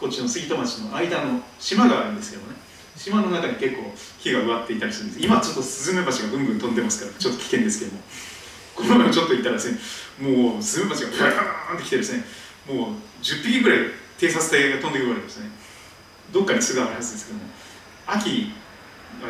[0.00, 2.56] こっちの杉戸町の間の島があるんですけどね。
[2.96, 5.24] 島の中に結構木が植わっていたりするんです。
[5.24, 8.00] 今ちょっとスズメバチがぐんぐん飛んでますからちょっと危険ですけども。
[8.74, 9.78] この前ちょっと行ったらですね
[10.18, 12.24] もうスズメバチがブワーンって来てですね
[12.66, 13.78] もう10匹ぐらい
[14.18, 15.50] 偵察隊が飛んでくるわけですね。
[16.32, 17.44] どっかに巣があるはずですけども。
[18.06, 18.52] 秋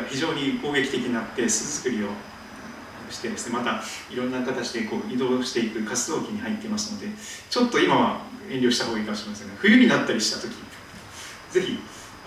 [0.09, 2.07] 非常に攻撃的になって巣作りを
[3.09, 3.81] してですねまた
[4.11, 7.07] いろんな形でこう移動していく活動期に入っていますので
[7.49, 10.53] ちょっと今は遠慮した方がいいかもしれませんが冬になったりした時
[11.51, 11.77] ぜひ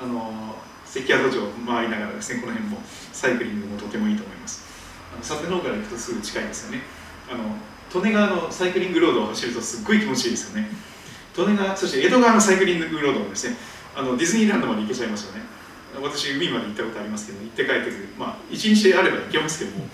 [0.01, 0.55] あの
[0.87, 2.79] 関宿城を回りながらですねこの辺も
[3.13, 4.65] サイクリングもとてもいいと思います。
[5.13, 6.83] あの佐世のから行くとすぐ近いですよね。
[7.31, 7.57] あの
[8.03, 10.69] 利根川のサイクリングロードを走るとすっごい気持ちいいですよね。
[11.37, 13.57] 利根川そして江戸川のサイクリングロードもですね
[13.95, 15.43] あのディズニーランドまで行けちゃいますよね。
[16.03, 18.09] 私海まで行ったことありますけど行って帰ってくる。
[18.19, 19.87] まあ一日であれば行けますけども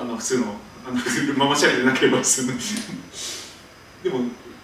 [0.00, 0.56] あの普通の
[0.86, 0.96] あの
[1.36, 2.54] ママチャリでなければですね
[4.02, 4.20] でも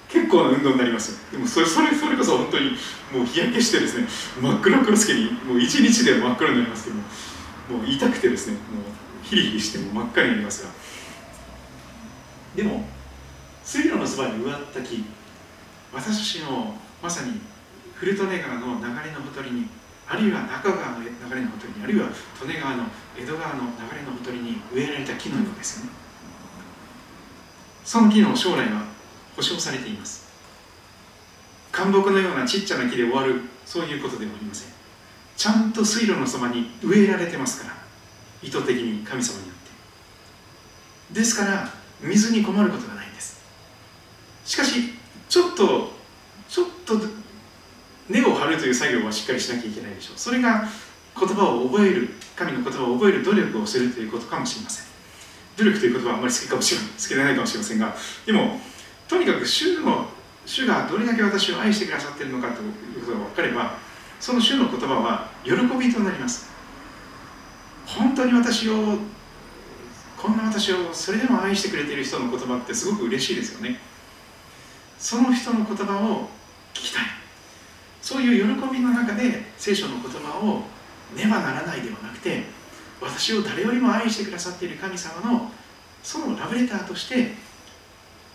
[0.08, 1.18] 結構な運動になりますよ。
[1.32, 2.70] でもそれそれそれこそ本当に
[3.12, 4.06] もう日焼けしてですね
[4.40, 8.64] 真っ黒クロスケにもう一日で真っ黒になりますけどもう痛くてですねもう
[9.22, 10.70] ヒリヒリしても真っ赤になりますが。
[12.56, 12.84] でも
[13.62, 15.04] 水路のそばに植わった木
[15.92, 17.40] 私のまさに
[17.94, 19.68] フルトネ川の流れのほとりに
[20.10, 22.08] あるいは中川の流れのほとりにあるいは
[22.42, 22.84] 利根川の
[23.16, 25.92] 江戸川の流れのほとりに植えられた木のようですよね。
[27.84, 28.86] その木の将来は
[29.36, 30.28] 保証されています。
[31.70, 34.72] 干木のようなちっちゃな木で終わるそういうことではありません。
[35.36, 37.76] ちゃんと水路のそばに植えられてますから
[38.42, 39.56] 意図的に神様によっ
[41.12, 41.20] て。
[41.20, 43.40] ですから水に困ることがないんです。
[44.44, 44.92] しかし
[45.28, 45.92] ちょっと
[46.48, 46.98] ちょっと
[48.10, 50.18] 根を張るという作業はしっかりしなきゃいけないでしょう。
[50.18, 50.68] それが
[51.18, 54.86] 言葉を覚える神の言葉を覚える努力をするということかもしれません。
[55.56, 56.90] 努力という言葉はあまり好きかもしれない。
[56.90, 57.96] 好きでないかもしれませんが
[58.26, 58.60] でも
[59.08, 60.08] とにかく主の
[60.46, 62.72] 主がどれだけ私を愛してくださっているのかという
[63.04, 63.76] ことが分かれば
[64.18, 66.50] その主の言葉は喜びとなります。
[67.86, 68.98] 本当に私を
[70.16, 73.78] こんな私をそれでも愛してくれている人の言葉ってすごく嬉しいですよね。
[74.98, 76.28] その人の言葉を
[76.74, 77.19] 聞きたい。
[78.02, 80.62] そういう喜びの中で聖書の言葉を
[81.16, 82.44] ねばならないではなくて
[83.00, 85.50] 私を誰よりも愛してくださっている神様の
[86.02, 87.32] そのラブレターとして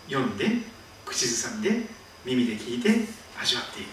[0.08, 0.46] 読んで
[1.04, 1.82] 口ずさんで
[2.24, 2.90] 耳で聞いて
[3.40, 3.88] 味わっている。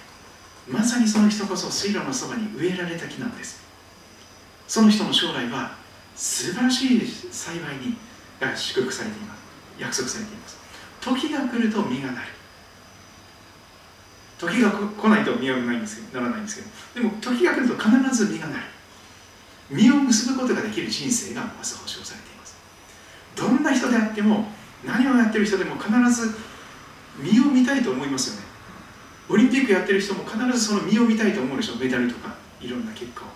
[0.67, 3.61] まさにその人こそ水路のそばに植えられた木なんです。
[4.67, 5.75] その人の将来は
[6.15, 7.01] 素晴らしい
[7.31, 7.97] 幸いに
[8.39, 9.43] が祝福されています。
[9.77, 10.57] 約束されています。
[11.01, 12.27] 時が来ると実がなる。
[14.49, 17.09] 時が来ないと実はないんですならないんですけど。
[17.09, 18.63] でも時が来ると必ず実がなる。
[19.71, 22.55] 実を結ぶことができる人生がまず保証されています。
[23.35, 24.47] どんな人であっても
[24.85, 26.35] 何をやってる人でも必ず
[27.21, 28.47] 実を見たいと思いますよね。
[29.29, 31.75] オリンピックやってる人も必ずその実を見たいと思うでしょ。
[31.75, 33.27] メダルとかいろんな結果を。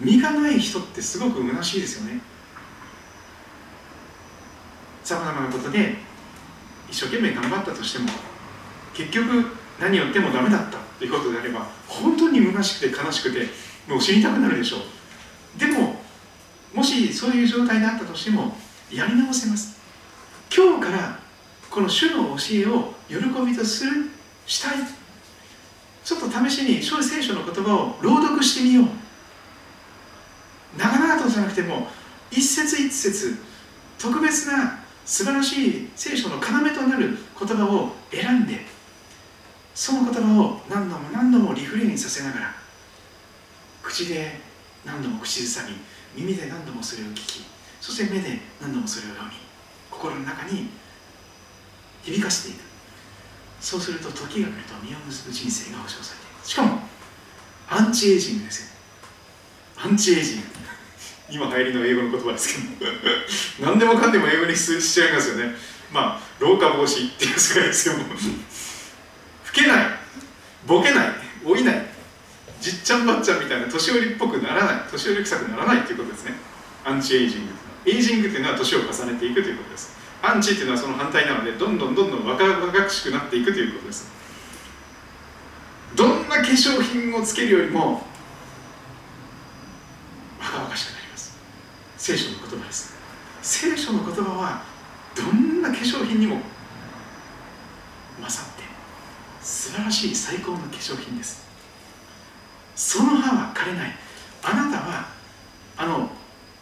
[0.00, 2.20] 実がない人ってすごく虚しいですよね。
[5.02, 5.96] さまざまなことで
[6.90, 8.08] 一生懸命頑張ったとしても
[8.94, 9.46] 結局
[9.78, 13.46] 何を言ってもダメだったということであれば本当に虚しくて悲しくて
[13.88, 15.58] もう死にたくなるでしょう。
[15.58, 16.00] でも
[16.74, 18.56] もしそういう状態であったとしても
[18.92, 19.80] やり直せます。
[20.54, 21.18] 今日から
[21.70, 23.16] この主の教えを喜
[23.46, 24.10] びとする
[24.46, 24.78] したい。
[26.04, 28.86] ちょっと試しに聖書の言葉を朗読してみよう。
[30.76, 31.88] 長々とじゃなくても
[32.30, 33.36] 一節一節
[33.98, 34.79] 特別な
[35.10, 38.60] 素晴らしい聖書の要となる言葉を選んで
[39.74, 42.54] その言葉を何度も何度もリフレインさせながら
[43.82, 44.38] 口で
[44.84, 45.74] 何度も口ずさみ
[46.22, 47.44] 耳で何度もそれを聞き
[47.80, 49.36] そして目で何度もそれを読み
[49.90, 50.68] 心の中に
[52.04, 52.62] 響かせていく。
[53.60, 56.78] そうすると時が来ると実を結ぶ人生が保証されていますしかも
[57.68, 58.70] アンチエイジングですよ。
[59.84, 60.59] アンチエイジング。
[61.30, 62.92] 今流行りの英語の言葉ですけど。
[63.64, 65.54] 何でもかんでも英語にしちゃいますよね。
[65.92, 68.02] まあ老化防止っていう世界ですよ老
[69.52, 69.86] けない。
[70.66, 71.12] ボケない。
[71.44, 71.86] 老いない。
[72.60, 74.84] じっちゃんばっちゃんみたいな年寄りっぽくならない。
[74.90, 76.34] 年寄り臭くならないということですね。
[76.84, 77.52] アンチエイジング
[77.86, 79.96] エイジングというのは年を重ねていくということです。
[80.22, 84.08] アンチっていうのはその反対なのでどんどんどんどん若々しくなっていくということです。
[85.96, 88.06] どんな化粧品をつけるよりも
[90.38, 90.99] 若々しくなります
[92.00, 92.94] 聖書の言葉です。
[93.42, 94.62] 聖書の言葉は
[95.14, 96.38] どんな化粧品にも
[98.22, 98.62] 勝って
[99.42, 101.46] 素晴らしい最高の化粧品です。
[102.74, 103.90] その葉は枯れない。
[104.42, 105.08] あなたは
[105.76, 106.08] あの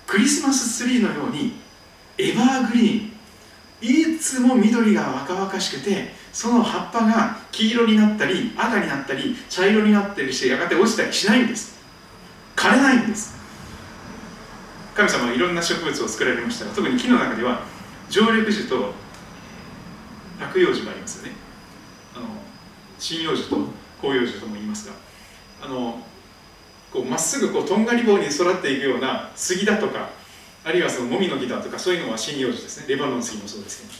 [0.09, 1.53] クリスマスツリーのように
[2.19, 4.15] エバーグリーン。
[4.15, 11.79] いつも緑が若々しくてその葉っぱが黄色になったり赤になったり茶色になったりしてやがて落ちたりしないんです。
[12.57, 13.38] 枯れないんです。
[14.99, 16.65] 神様はいろんな植物を作られました。
[16.65, 17.63] が特に木の中では
[18.11, 18.93] 常緑樹と
[20.41, 21.37] 落葉樹がありますよね。
[22.17, 22.27] あの
[22.99, 23.59] 針葉樹と
[24.03, 24.95] 広葉樹とも言いますが
[25.63, 26.03] あの
[26.93, 30.09] こうまっすぐこうとんがり棒に育っていくような杉だとか
[30.65, 32.87] あるいはそのもみの木だとかそういうのは針葉樹ですね。
[32.89, 33.93] レバノン杉もそうですけど。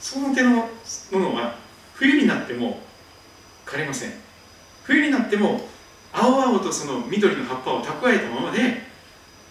[0.00, 1.54] その手のものは
[1.94, 2.80] 冬になっても
[3.64, 4.12] 枯れません。
[4.82, 5.68] 冬になっても
[6.12, 8.95] 青々とその緑の葉っぱを蓄えたままで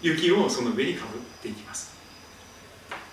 [0.02, 1.94] 雪をその上にかぶっていきます。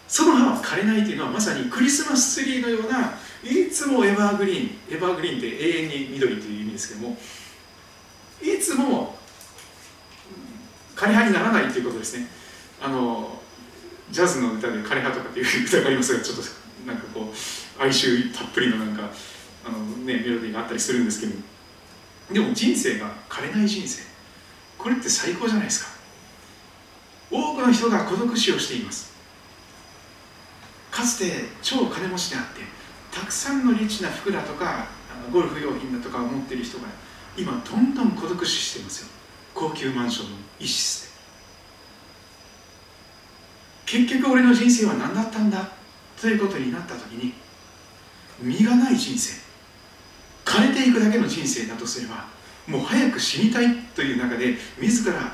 [0.08, 3.14] その葉は枯れないというのはまさにクリスマスツリーのような
[3.44, 7.18] いつもエバーグリーンエバーグリーンって永遠に緑という意味ですけども
[8.40, 9.18] いつも
[10.96, 12.28] 枯葉にならないということですね。
[12.82, 13.42] あの
[14.12, 16.44] ジャズの歌で枯葉とかっていう歌がありますがちょっと
[16.86, 19.10] なんかこう哀愁たっぷりのなんか
[19.66, 21.34] あの、ね、メロディーがあったりするんですけど
[22.34, 24.04] でも人生が枯れない人生。
[24.78, 25.93] これって最高じゃないですか。
[27.36, 29.12] 多くの人が孤独死をしています。
[30.92, 32.62] かつて超金持ちであって
[33.12, 34.86] たくさんのリッチな服だとか
[35.32, 36.84] ゴルフ用品だとかを持っている人が
[37.36, 39.08] 今どんどん孤独死していますよ。
[39.56, 41.14] 高級マンションの一室で。
[43.86, 45.68] 結局俺の人生は何だったんだ？
[46.22, 47.34] ということになった時に
[48.40, 49.42] 身がない人生。
[50.46, 52.28] 枯れていくだけの人生だとすれば
[52.68, 55.34] もう早く死にたいという中で自ら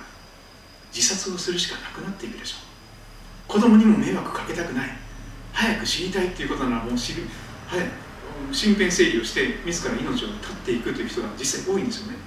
[0.94, 3.52] 自殺をするしかなくなっていくでしょう。
[3.52, 4.90] 子供にも迷惑かけたくない。
[5.54, 7.24] 早く死にたいっていうことならもう死ぬ
[7.68, 7.88] 早く
[8.52, 12.18] 身辺整理をして自ら命を絶っていくという人が実際多いんですよね。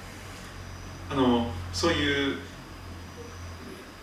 [1.10, 2.38] あのそういう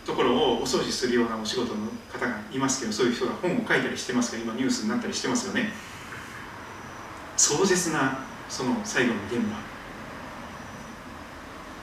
[0.04, 5.72] ところをお掃除するようなお仕事の方がいますけどそういう人が本を書いたりしてますが今ニュースになったりしてますよね。
[7.36, 9.56] 壮絶なその最後の現場。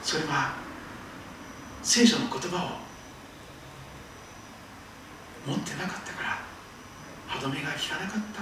[0.03, 0.55] それは
[1.83, 2.69] 聖書の言葉を
[5.49, 6.39] 持ってなかったから
[7.27, 8.41] 歯止めが効かなかった。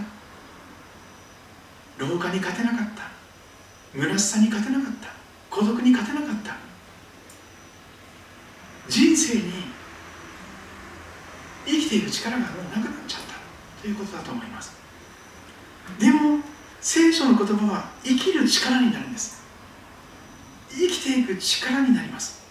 [1.98, 3.04] 老化に勝てなかった。
[3.94, 5.10] 虚しさに勝てなかった。
[5.50, 6.56] 孤独に勝てなかった。
[8.90, 9.44] 人生に
[11.66, 13.82] 生きている力がもうなくなっちゃった。
[13.82, 14.74] ということだと思います。
[16.00, 16.40] でも
[16.82, 19.44] 聖書の言葉は生きる力になるんです。
[20.70, 22.45] 生きていく力になります。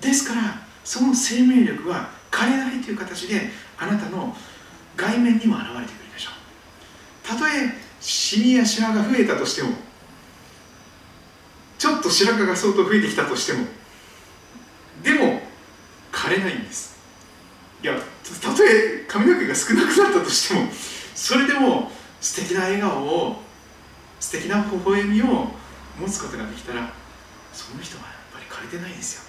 [0.00, 0.42] ですから
[0.84, 4.34] その生命力は枯れないという形であなたの
[4.96, 7.26] 外面にも現れてくるでしょう。
[7.26, 9.70] たとえシミやシワが増えたとしても
[11.78, 13.66] ちょっと白髪が相当増えてきたとしても
[15.02, 15.42] でも
[16.12, 16.98] 枯れないんです。
[17.82, 17.94] いや
[18.42, 20.68] たとえ髪の毛が少なくなったとしても
[21.14, 21.90] それでも
[22.20, 23.42] 素敵な笑顔を
[24.18, 25.48] 素敵な微笑みを
[26.00, 26.90] 持つことができたら
[27.52, 29.27] その人はやっぱり枯れてないですよ。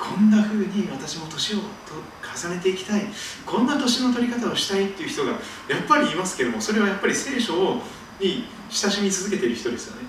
[0.00, 3.02] こんな風に私も年を重ねていきたい。
[3.44, 7.82] こんな年の取り方をしたいっていう人がやっぱりいますけどもそれはやっぱり聖書を
[8.18, 10.08] に親しみ続けている人ですよね。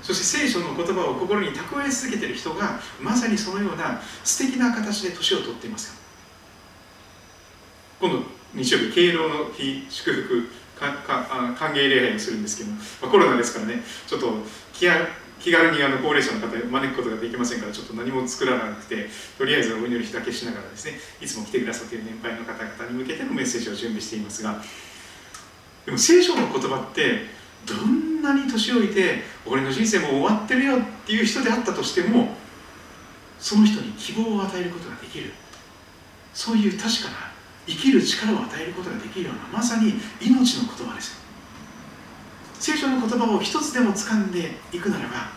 [0.00, 5.94] そして聖書の言葉を心に蓄え続けている人がまさにそのような素敵な形で年を取っていますよ。
[8.00, 8.22] 今度
[8.54, 10.48] 日曜日敬老の日祝福
[10.78, 14.32] 歓迎礼拝をするんですけど、まあ、コロナですからねちょっと
[14.72, 14.94] 気合
[15.44, 24.62] 気軽にあの高齢者の方を招くことができませんからちょっと何も作らなくてとりあえずお祈りだけしながらですねいつも来てくださっている年配の方々に向けてのメッセージを準備していますが
[25.84, 27.26] でも聖書の言葉って
[27.66, 32.28] どんなに年老いて俺の人生も終わってるよっていう人であったとしても
[33.38, 35.30] その人に希望を与えることができる。
[36.32, 37.34] そういう確かな
[37.66, 41.23] 生きる力を与えることができるようなまさに命の言葉です
[42.58, 45.28] 聖書の言葉を一つでも掴んでいくならば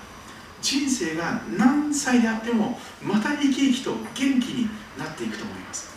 [0.61, 5.89] 人生が何歳であってもまた生き生きと元気になっていくと思います。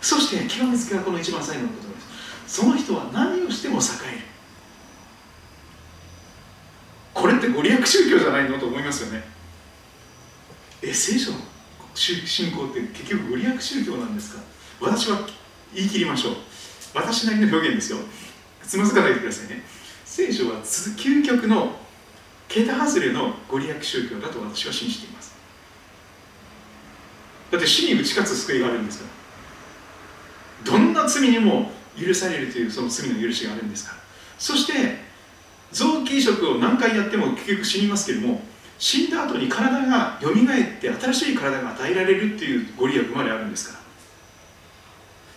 [0.00, 2.00] そして極めつけはこの一番最後の言葉で
[2.46, 2.60] す。
[2.60, 3.80] その人は何をしても栄
[4.14, 4.22] える。
[7.12, 9.24] これってご利益宗教じゃないのと思いますよね。
[10.82, 11.38] え聖書の
[11.94, 14.42] 信仰って結局ご利益宗教なんですか？
[14.80, 15.20] 私は
[15.74, 16.34] 言い切りましょう。
[16.94, 17.98] 私なりの表現ですよ。
[18.62, 19.62] つまずかないでくださいね。
[20.16, 21.76] 聖書は究極の
[22.48, 25.36] 桁外れのご利益宗教だと私は信じています。
[27.50, 29.04] だって死に打ち勝つ救いがあるんですか
[30.64, 30.72] ら。
[30.72, 31.70] どんな罪にも
[32.02, 33.98] 許されるというその罪の許しがあるんですから。
[34.38, 35.00] そして
[35.70, 38.40] 臓器移植を何回やっても結局死にますけれども
[38.78, 43.80] 死んだ後に体がよみがえって新しい体が与えられるっていうご利益まであるんですから。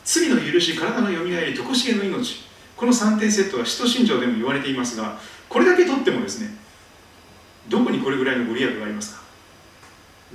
[0.05, 2.47] 罪の許し体のよみがえり常しえの命。
[2.79, 5.19] この3点セットは使徒信条でも言われていますが
[5.49, 6.55] これだけとってもですね
[7.67, 9.21] どこにこれぐらいのご利益がありますか？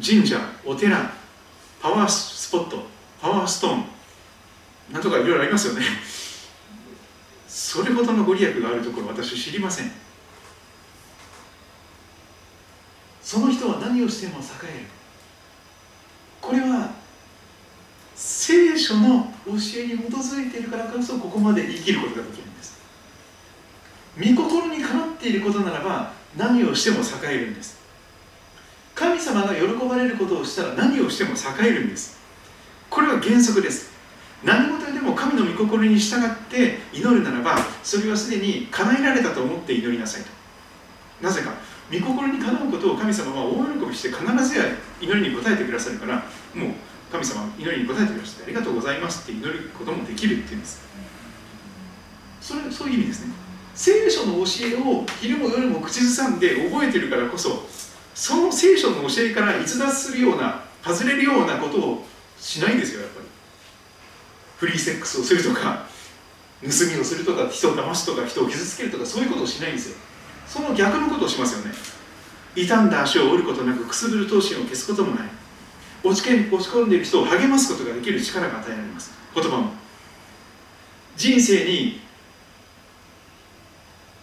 [0.05, 1.11] 神社お寺
[1.81, 2.85] パワースポット
[3.19, 3.85] パワーストーン
[4.93, 5.81] なんとかいろいろありますよね。
[7.49, 9.91] それほどのご利益があるところ私知りません。
[13.23, 14.87] その人は何をしても栄える。
[16.43, 16.91] これは
[18.85, 22.79] 書の教えに基づいているからこそここまで生きることができるんです。
[24.19, 27.79] 御心にかなっていることならば何をしても栄えるんです。
[28.95, 32.19] 神様が喜ばれることをしたら何をしても栄えるんです。
[32.91, 33.93] これは原則です。
[34.45, 40.29] 何事でも神の御心に従って祈るならばそれはすでに叶えられたと思って祈りなさいと。
[41.23, 41.55] なぜか
[41.91, 44.65] 御心にかなうことを神様は大喜びして必ずや
[45.01, 46.17] 祈りに応えてくださるから
[46.55, 46.71] もう
[47.15, 50.83] 神様祈りに応えてくださってありがとうございますって祈ることもできるっていうんです。
[52.41, 53.33] それそういう意味ですね。
[53.75, 57.67] 聖書の教えを昼も夜も口ずさんで覚えてるからこそ
[58.15, 62.05] その聖書の教えから逸脱するような外れるようなことを
[62.39, 63.27] しないんですよやっぱり。
[64.59, 65.87] フリーセックスをするとか
[66.63, 69.97] 盗みをするとか人を騙すとか人を傷つけるとかそういうことをしないんですよ。
[70.49, 71.73] その逆のことをしますよね。
[72.57, 75.44] 傷んだ足を折ることなくくすぶる闘心を消すこともない。
[76.05, 79.13] 落ち落ち込んでいる人を励ますことができる力が与えられます。
[79.35, 79.73] 言葉も。
[81.17, 82.01] 人生に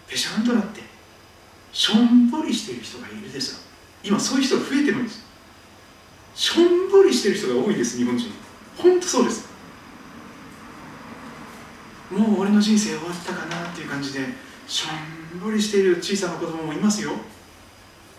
[0.06, 0.80] ぺしゃんとなって
[1.72, 3.58] しょんぼりしている人がいるですよ
[4.04, 5.24] 今そういう人が増えてるんです。
[6.34, 8.30] しょんぼりしている人が多いです日本人。
[8.76, 9.48] 本当そうです。
[12.10, 14.20] もう俺の人生終わったかなっていう感じで
[14.68, 17.12] しょんぼりしている小さな子供もいますよ。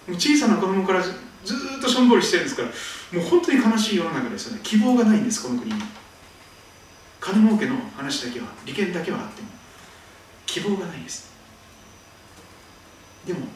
[0.07, 2.69] 小さな子供からずっとしょんぼりしてるんですから
[3.13, 4.59] もう本当に悲しい世の中ですよね。
[4.63, 5.81] 希望がないんですこの国に。
[7.19, 9.47] 金儲けの話だけは利権だけはあっても。
[10.47, 11.31] 希望がないです。
[13.25, 13.47] でも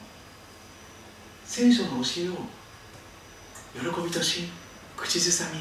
[1.44, 4.48] 聖書の教えを喜びとし
[4.96, 5.60] 口ずさみ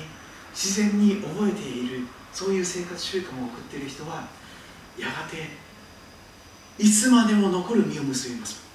[0.53, 4.27] 自然に覚えているそういう生活習慣を送っている人は
[4.97, 5.49] やがて
[6.77, 8.66] いつまでも残る実を結びます。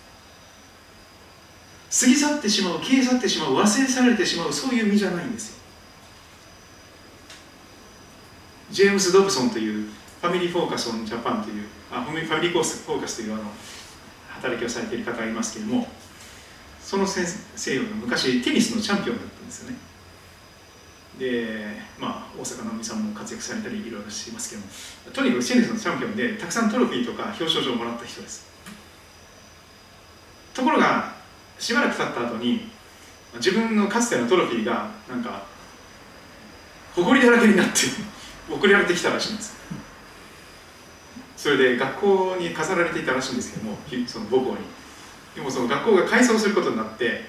[1.93, 5.63] 過ぎ去ってしまう消え去ってしまう忘れ去られてしまうそういう実じゃないんですよ。
[8.71, 9.89] ジェームス・ドブソンという
[10.23, 13.43] ファミリーフォーカス・オン・ジャパンというあファミリーフォーカスというあの
[14.31, 15.87] 働きをされている方がいますけれども
[16.81, 19.77] その先生が昔テニスのチャンピオンだったんですよね。
[21.19, 24.69] でまあ大坂なおみさんも活躍されたりいろいろしていますけども
[25.13, 28.47] とにかくテニスのチャンピオンでたくさんトロフィーとか表彰状をもらった人です。
[30.55, 31.12] ところが
[31.63, 32.69] しばらく経った後に
[33.37, 35.45] 自分のかつてのトロフィーがなんか
[36.97, 37.73] 誇りだらけになって
[38.51, 39.57] 送られてきたらしいんです。
[41.37, 44.57] それで学校に飾られていたらしいんですけどもその母校に。
[45.37, 47.25] でもその学校が改装することになって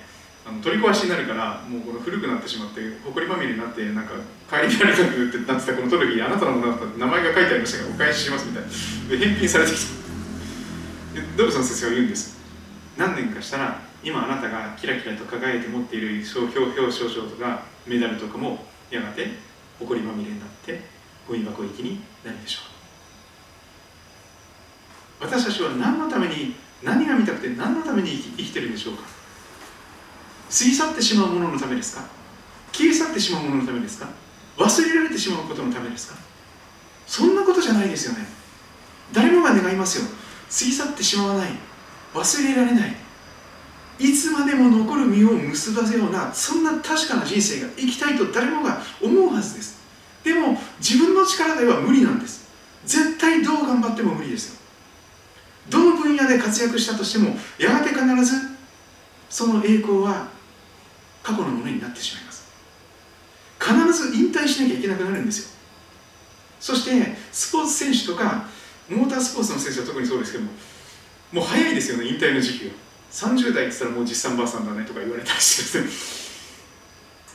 [0.46, 4.14] あの取り壊しになるからもうこの古くなってしまって埃まみれになってなんか
[4.50, 8.70] 帰りられなくってなってたこのトロフィーあなたのものだったって名前が書いてありましたがお返ししますみたいな。
[9.10, 10.04] で返品されてきた。
[11.38, 12.36] ドブソン先生は言うんです。
[12.98, 19.30] 何年かしたら今あなたがキラキラと輝いて持っている商標表彰書とかメダルとかもやがて
[19.80, 20.82] 埃まみれになって
[21.28, 22.60] ゴミ箱行きになるでしょ
[25.22, 25.26] う。
[25.26, 29.04] 私たちは何のために何が見たくて何のために生きてるんでしょうか。
[29.04, 32.04] 過ぎ去ってしまうもののためですか。
[32.74, 34.10] 消え去ってしまうもののためですか。
[34.58, 36.18] 忘れられてしまうことのためですか。
[37.08, 38.28] そんなことじゃないですよね。
[39.14, 40.06] 誰もが願いますよ。
[40.06, 41.52] 過ぎ去ってしまわない。
[42.14, 43.03] 忘れられない。
[44.00, 49.82] いつまでも残る実を結ばせようなそんな確かな人生が生きたいと誰もが思うはずです。
[50.24, 52.50] でも自分の力では無理なんです。
[52.86, 54.60] 絶対どう頑張っても無理ですよ。
[55.70, 58.36] どの分野で活躍したとしてもやがて必ず
[59.30, 60.28] その栄光は
[61.22, 62.44] 過去のものになってしまいます。
[63.60, 65.50] 必ず引退しなきゃいけなくなるんですよ。
[66.60, 68.46] そしてスポーツ選手とか
[68.90, 70.52] モータースポーツの選手は特にそうですけども
[71.34, 72.72] もう早いですよね引退の時期が
[73.14, 75.80] 30代って言ったらもう実産ばあさんだねとか言われたりして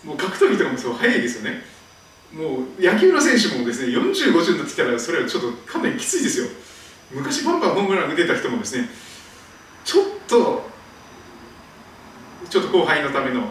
[0.04, 1.62] もう格闘技とかもそう早いですよね。
[2.32, 6.48] もう野球の選手もですね40、50になってきたらそれはちょっとかなりきついですよ。
[7.12, 8.88] 昔バンバンホームラン打てた人もですね
[9.84, 10.68] ちょっと
[12.50, 13.50] ちょっと後輩のための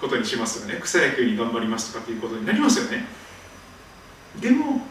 [0.00, 0.80] ことにしますよね。
[0.82, 3.06] 草野球に頑張りますとかっていうことになりますよね。
[4.40, 4.82] でも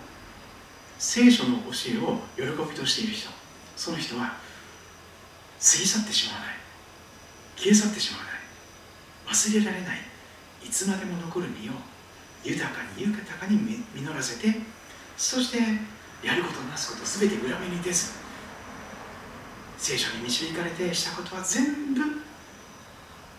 [0.98, 3.30] 聖書の教えを喜びとしている人
[3.76, 4.34] その人は過
[5.60, 6.67] ぎ去ってしまわない。
[7.58, 8.34] 消え去ってしまわない。
[9.34, 9.98] 忘れられない。
[10.64, 11.74] いつまでも残る実を
[12.44, 13.58] 豊かに豊かに
[13.94, 14.60] 実らせて
[15.18, 15.58] そして
[16.26, 18.14] やることなすこと全て裏目に出ず
[19.78, 22.02] 聖書に導かれてしたことは全部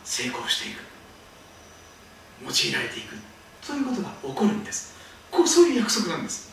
[0.04, 0.78] 成功していく。
[2.42, 3.16] 用いられていく。
[3.66, 4.94] ということが起こるんです。
[5.30, 6.50] こうそういう約束なんです。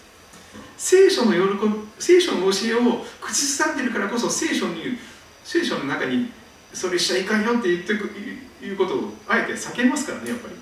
[0.77, 4.97] 聖書の喜び聖書の教えを口ずさんでるからこそ聖書に
[5.43, 6.31] 聖書の中に
[6.75, 10.55] それしちゃいかんよって言っていうことをあえて避けますからねやっぱり。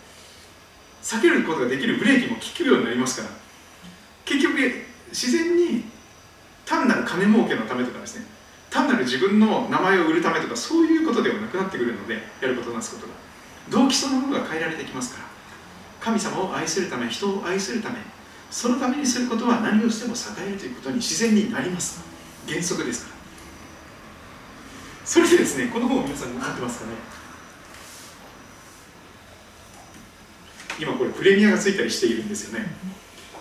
[1.01, 3.29] 避けることができるブレーキも効くようになりますから。
[4.23, 4.57] 結局
[5.09, 5.85] 自然に
[6.65, 8.25] 単なる金儲けのためとかですね
[8.69, 13.13] 単なる自分の名前を売るためとかそういうことではなくなってくるのでやることなすことが。
[13.69, 15.27] 動機そのものが変えられてきますから。
[15.99, 17.95] 神様を愛するため人を愛するため
[18.51, 22.03] そのためにすることは何をしても栄えるということに自然になります。
[22.47, 23.12] 原則ですから。
[25.13, 26.93] それでですねこの本を皆さん持ってますかね？
[30.79, 32.65] 今これプレミアがついたりしているんですよね。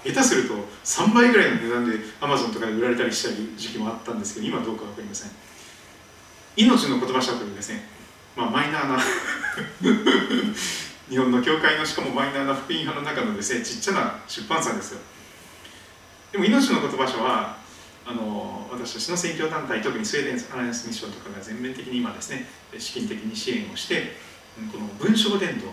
[0.05, 0.55] 下手すると
[0.85, 5.31] 3倍ぐらいの値段でアマゾンとかで売られたりした時期もあったんですけど今どうか分かりません。
[6.57, 7.85] 命の言葉社というですね、
[8.37, 9.01] まあ、マイナーな
[11.09, 14.99] 日本の教会のしかもマイナーな福音派の中のですねちっちゃな出版社ですよ。
[16.33, 17.62] でも命の言葉書は
[18.05, 22.47] あの私たちの宣教団体特にスウェーデンアライアンスミッションとかが全面的に今ですね
[22.79, 24.13] 資金的に支援をして
[24.73, 25.67] この文章伝道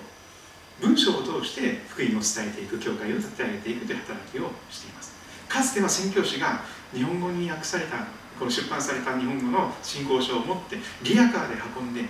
[0.80, 5.13] 文章を通して福音を伝えていく教会を立て上げていくという働きをしています。
[5.49, 6.61] かつては宣教師が
[6.93, 7.97] 日本語に訳された
[8.38, 12.05] この出版された日本語の信仰書を持ってリアカーで運んで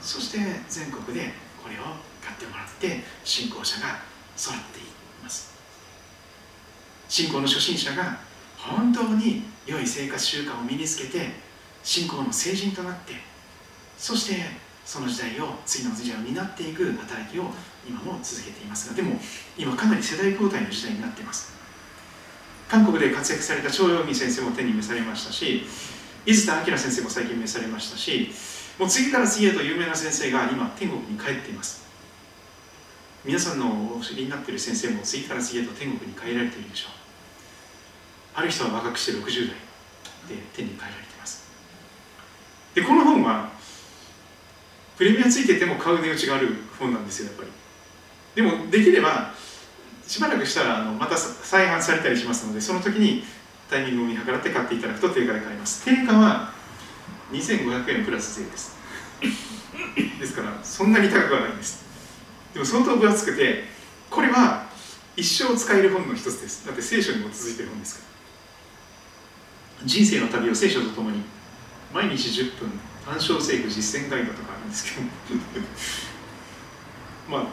[0.00, 0.38] そして
[0.68, 1.82] 全国でこれを
[2.22, 3.98] 買ってもらって信仰者が
[4.38, 4.82] 育ってい
[5.22, 5.56] ます。
[7.08, 8.18] 信仰の初心者が
[8.66, 11.30] 本当に良い生活習慣を身につけて
[11.82, 13.14] 信仰の成人となって
[13.96, 17.44] そしてその時代を次の時代を担っていく働きを
[17.86, 19.16] 今も続けていますがでも
[19.56, 21.54] 今かなり世代交代の時代になっています。
[22.68, 25.64] 韓国で活躍された張陽明先生も手に召されましたし
[26.26, 28.32] 伊豆田明先生も最近召されましたし
[28.76, 31.86] もう次から次へと有名な先生が今天国に帰っています。
[33.24, 37.05] 皆さんのお知りになっている先生も次から次へと天国に帰られているでしょう。
[38.36, 39.56] ある人は若くして60代
[40.28, 41.48] で天に帰られています。
[42.74, 43.50] でこの本は
[44.98, 47.50] プレミアついてても買う値打ちがある本なんですよやっぱり。
[48.34, 49.32] でもできれば
[50.06, 53.24] しばらくしたらあのまた再販されたりしますのでその時に
[53.70, 55.84] タイミングを見計らって買っていただくと定価で買えます。
[55.84, 56.52] 定価は
[57.32, 58.76] 2500円プラス税です。
[60.20, 61.84] ですからそんなに高くはないんです。
[62.52, 63.64] でも相当分厚くて
[64.10, 64.66] これは
[65.16, 66.66] 一生使える本の一つです。
[66.66, 68.15] だって聖書に基づいてる本ですから。
[69.84, 71.22] 人生の旅を聖書とともに
[71.92, 72.70] 毎日10分
[73.06, 75.06] 暗唱聖句実践ガイドとかあるんですけど。
[77.30, 77.46] まあ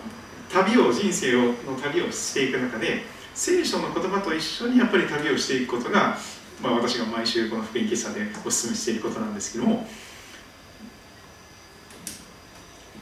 [0.54, 6.16] 旅を人生をの旅をしていく中で聖書の言葉と一緒にやっぱり旅をしていくことが、
[6.62, 9.90] まあ、私が毎週この福音喫茶でお勧めしていることなんですけども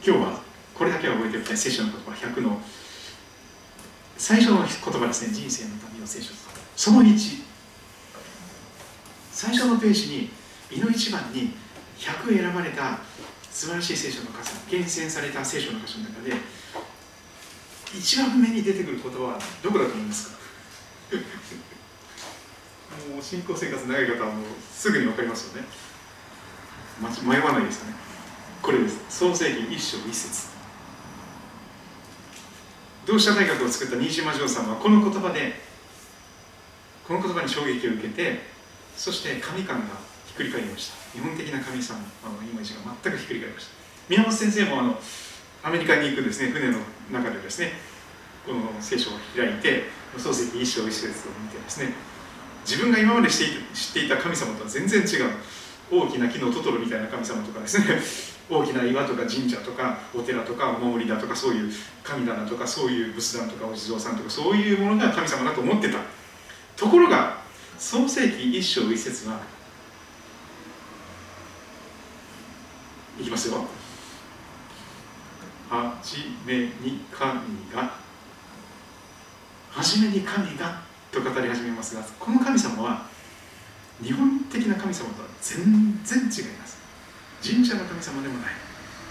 [0.04, 0.40] 今日は
[0.74, 1.56] これだけは覚えておきたい。
[1.56, 2.60] 聖書の言葉100の
[4.16, 5.32] 最初の言葉ですね。
[5.32, 6.36] 人生の旅を聖書と。
[6.74, 7.51] その1
[9.42, 10.30] 最初のページに
[10.70, 11.52] 「いの一番に
[11.98, 13.00] 100選ばれた
[13.50, 16.32] 素晴らしい聖書の数厳選された聖書の箇所の中で
[17.92, 20.36] 一番目に出てくる言葉はどこだと思いますか？
[23.10, 25.66] もう信仰生活長い方はもうすぐに分かりますよね。
[27.24, 27.94] 迷わないですよね。
[28.62, 28.98] これです。
[29.10, 30.50] 創世記一章一節。
[33.06, 35.60] 同志社大学を作った新島城さんはこの言葉で
[37.08, 38.52] この言葉に衝撃を受けて
[38.96, 40.96] そして神観がひっくり返りました。
[41.12, 42.06] 日本的な神様の
[42.42, 43.72] イメージが全くひっくり返りました。
[44.08, 44.98] 宮本先生もあの
[45.62, 46.78] アメリカに行くですね船の
[47.12, 47.72] 中でですね
[48.46, 49.84] この聖書を開いて
[50.16, 51.94] 漱石一生一節を見てですね
[52.66, 53.48] 自分が今まで知っ
[53.92, 55.30] ていた神様とは全然違う。
[55.90, 58.00] 大きな木のトトロみたいな神様とかですね
[58.48, 61.72] 大きな岩とか神社とかお寺とかお守りだとかそういう
[62.02, 65.98] 神棚とかそういう仏壇とかお地蔵さんとかそういうものが神様だと思ってた。
[66.76, 67.41] ところが
[67.82, 69.40] 創世紀一章一節は
[73.20, 73.66] いきますよ。
[75.68, 77.40] はじめに神
[77.74, 77.94] が
[79.72, 80.80] はじめに神が
[81.10, 83.06] と語り始めますがこの神様は
[84.00, 86.78] 日本的な神様とは全然違います。
[87.42, 88.52] 神社の神様でもない。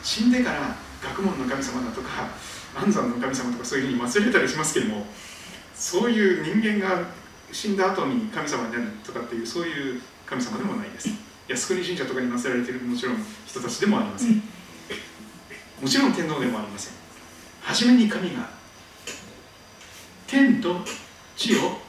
[0.02, 2.30] 死んでから学問の神様だとか
[2.74, 5.06] 安産の神様とかそういうふうに忘れたりしますけれども
[5.76, 7.21] そういう人間が
[7.52, 11.10] 死んだ後に神様になるとかっていうそういう神様でもないです。
[11.48, 14.42] 靖国神社とかに祀られているもちろん人たちでもありません。
[15.82, 16.94] もちろん天皇でもありません。
[17.62, 18.50] 初めに神が
[20.28, 20.78] 天と
[21.36, 21.80] 地を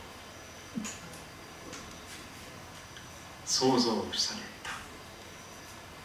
[3.44, 4.70] 創造された。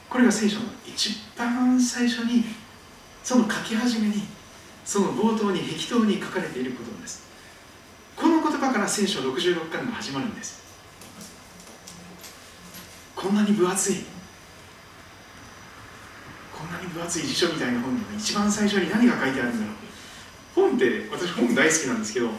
[0.09, 2.45] これが聖書の一番最初に
[3.23, 4.23] その書き始めに
[4.85, 7.26] その冒頭に適当に書かれていることです。
[8.17, 10.63] この言葉から聖書66巻が始まるんです。
[13.15, 13.97] こんなに分厚い。
[16.57, 19.75] こんなに分厚い辞書みたいな本に一番最初に何が書いてあるんだろう。
[20.55, 22.29] 本って私本大好きなんですけど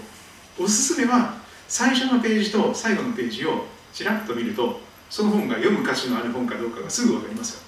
[0.59, 1.37] おすすめは
[1.69, 7.61] 最初のページと最後のページをちらっと見るとその本が読む歌詞のある本かどうかがすぐ分かりますよ。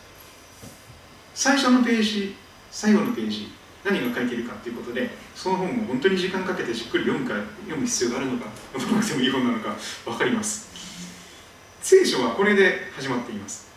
[1.34, 2.34] 最初のページ
[2.72, 3.52] 最後のページ
[3.84, 10.68] 何が書いているかということでその本を本当に時間かけてじっくり読むか読む必要があるのか読まなくてもいい本なのか分かります。
[11.80, 13.70] 聖書はこれで始まっています。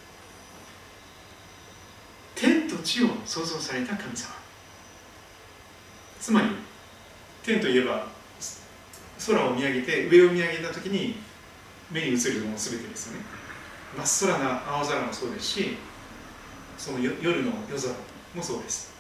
[2.36, 4.34] 天と地を創造された神様。
[6.20, 6.48] つまり
[7.42, 8.08] 天といえば
[9.26, 11.16] 空を見上げて上を見上げた時に
[11.92, 13.26] 目に映るもの全てですよね。
[13.98, 15.78] 真っ空な青空もそうですし
[16.78, 17.94] その夜の夜空
[18.36, 18.93] もそうです。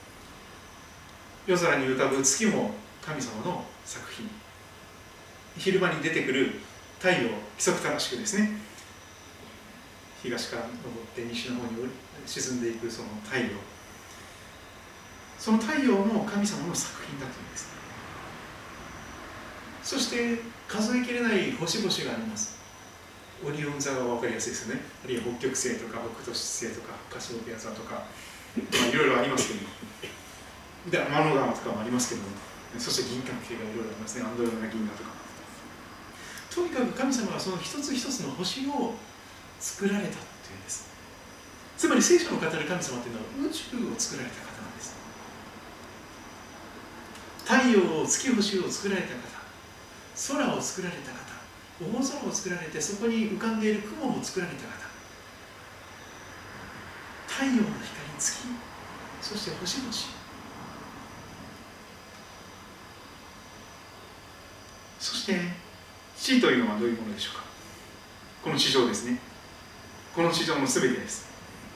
[1.46, 2.72] 夜空に浮かぶ月も
[3.02, 4.30] 神様の作品。
[5.58, 6.62] 昼間に出てくる
[7.00, 8.52] 太陽規則正しくですね。
[10.22, 10.72] 東から昇っ
[11.14, 11.90] て西の方に
[12.26, 13.50] 沈んでいくその太陽。
[15.38, 17.74] その太陽も神様の作品だというんです。
[19.84, 20.40] そして
[20.70, 22.58] 数えきれない星々があります。
[23.46, 24.82] オリオン座が分かりやすいですよね。
[25.04, 28.04] あるいは北極星とか北斗七星とかカシオペア座とか、ま
[28.86, 30.23] あ、いろいろありますけど。
[30.90, 32.28] で天の川とかもありますけども
[32.78, 34.26] そして銀閣系がいろいろありますね。
[34.26, 35.12] アンドロメダ銀河とか。
[36.50, 38.96] とにかく神様はその一つ一つの星を
[39.60, 40.18] 作られたと
[40.50, 40.90] いうんです。
[41.78, 44.96] つまり聖書の語る神様というのは宇宙を作られた方なんです。
[47.46, 49.44] 太陽を月星を作られた方。
[50.34, 51.24] 空を作られた方。
[51.82, 54.90] 大空を作られてそこに浮かんでいる雲も作られた方。
[57.28, 57.74] 太陽の光
[58.18, 58.48] 月
[59.22, 60.23] そして星々。
[65.24, 65.40] して
[66.18, 67.44] 地というのはどういうものでしょうか？
[68.44, 69.18] この地上ですね。
[70.14, 71.28] この地上の全てです。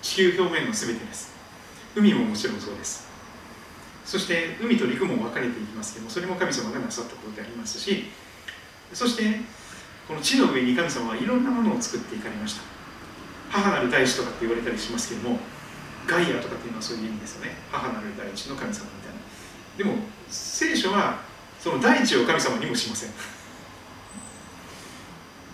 [0.02, 1.34] 地球表面の全てです。
[1.96, 3.08] 海ももちろんそうです。
[4.06, 8.06] そして海と陸も分かれていきますけどもそれも神様がなさったことでありますし
[8.94, 9.42] そして
[10.08, 12.62] この地の上に神様はいろんなものを作っていかれました。
[13.50, 15.40] 母なる大地とかって言われたりしますけども
[16.06, 17.56] ガイアとかっていうのはそういう意味ですよね。
[17.72, 19.20] 母なる大地の神様みたいな。
[19.78, 21.20] でも聖書は
[21.60, 23.10] その大地を神様にもしません。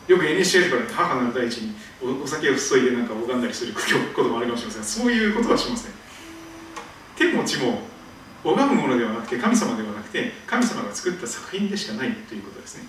[0.07, 4.83] よく NHK とかで母なる大地にお酒を注いでなんか拝んだりすることもあるかもしれません。
[4.83, 5.91] そういうことはしません。
[7.15, 7.79] 天も地も
[8.43, 12.83] 拝むものではなくて神様ではなくて神様が作った作品でしかないということですね。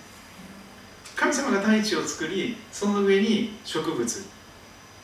[1.15, 4.25] 神様が大地を作りその上に植物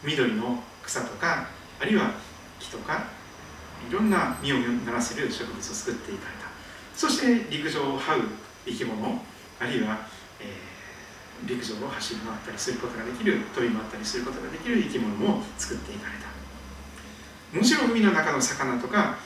[0.04, 1.48] 緑の草とか
[1.80, 2.12] あるいは
[2.60, 3.06] 木とか
[3.90, 6.52] いろんな実をならせる植物を作っていかれた。
[6.94, 8.24] そして陸上を這う
[8.66, 9.24] 生き物
[9.60, 10.08] あるいは、
[11.46, 16.32] 陸上を走り回ったりすることができる飛び回ったりすることができる生き物も作っていかれた。
[17.58, 19.18] もちろん海の中の魚とか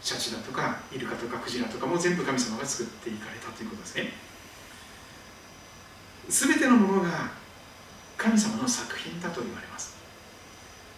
[0.00, 4.12] シャチだとかイルカとかクジラとかも全部神様が作っていかれたということですね。
[6.28, 7.30] 全てのものが
[8.16, 9.96] 神様の作品だと言われます。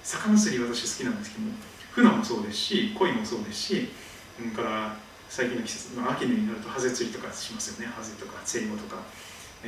[0.04, 1.52] 魚釣り私好きなんですけども
[1.92, 3.88] 船もそうですし鯉もそうですし
[4.36, 4.96] それから
[5.28, 7.90] 最近の季節、まあ、秋になるとハゼ釣りとかしますよね。
[7.90, 9.00] ハゼとかセイゴとか、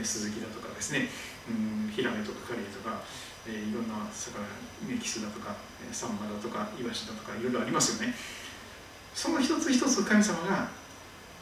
[0.02, 1.08] スズキだとかですね。
[1.48, 3.02] うんヒラメとかカレイとか、
[3.46, 4.42] えー、いろんな魚
[4.88, 5.54] メキスだとか
[5.92, 8.14] サンマだとかイワシだとかいろいろありますよね。
[9.14, 10.68] その一つ一つ神様が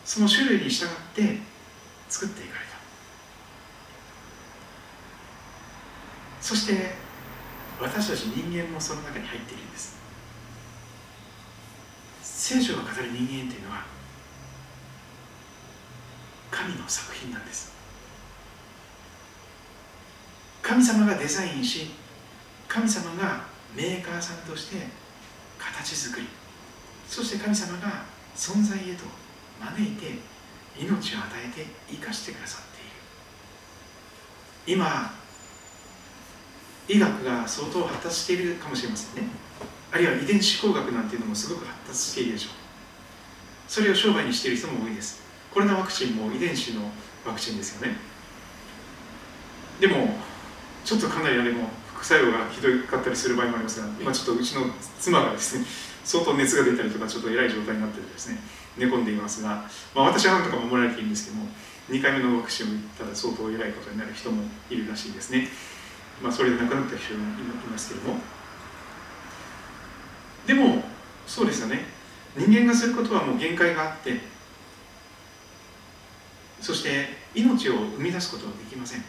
[0.05, 1.39] その種類に従って
[2.09, 2.73] 作っていかれた。
[6.41, 6.95] そして
[7.81, 9.97] 私たち人間もその中に入っているんです。
[12.23, 13.87] 聖書が語る人間というのは
[16.51, 17.73] 神の作品なんです。
[20.63, 21.91] 神様がデザインし
[22.69, 23.45] 神様が
[23.77, 24.87] メーカーさんとして
[25.59, 26.27] 形作り。
[27.07, 28.05] そして神様が
[28.35, 29.05] 存在へと
[29.61, 30.19] 招いて
[30.79, 32.77] 命を与えて生かしてくださっ
[34.65, 34.81] ている。
[34.81, 35.13] 今
[36.89, 39.29] 医学が相当発達しているかもしれませんね。
[39.91, 42.53] あるいは遺伝子工学なんていうのもすごく発達しているでしょう。
[43.69, 45.23] それを商売にしている人も多いです。
[45.53, 46.91] コロナワクチンも遺伝子の
[47.27, 47.97] ワクチンですよね。
[49.81, 50.17] でも
[50.85, 54.67] ちょっとかなりあれも副作用がひどかったりする場合もありますが今ちょっとうちの
[54.99, 55.65] 妻がですね
[56.05, 58.39] 相当熱が出たりとかちょっと偉い状態になっててですね
[58.77, 61.47] 寝込んでいますが、まあ、私はなんとか守られているんですけども
[61.91, 65.49] 2回目のワクチンを打ったら相当偉いことになる人もいるらしいですね。
[66.23, 68.19] まあそれで亡くなった人もいますけども。
[70.47, 70.85] でも
[71.27, 71.85] そうですよね。
[72.37, 74.21] 人間がすることはもう限界があって
[76.61, 79.05] そして命を生み出すことはできません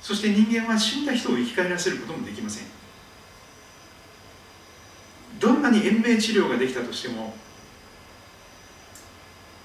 [0.00, 2.66] そして人間は死んだ人を生き返らせることもできません。
[5.38, 7.34] どんなに延命治療ができたとしても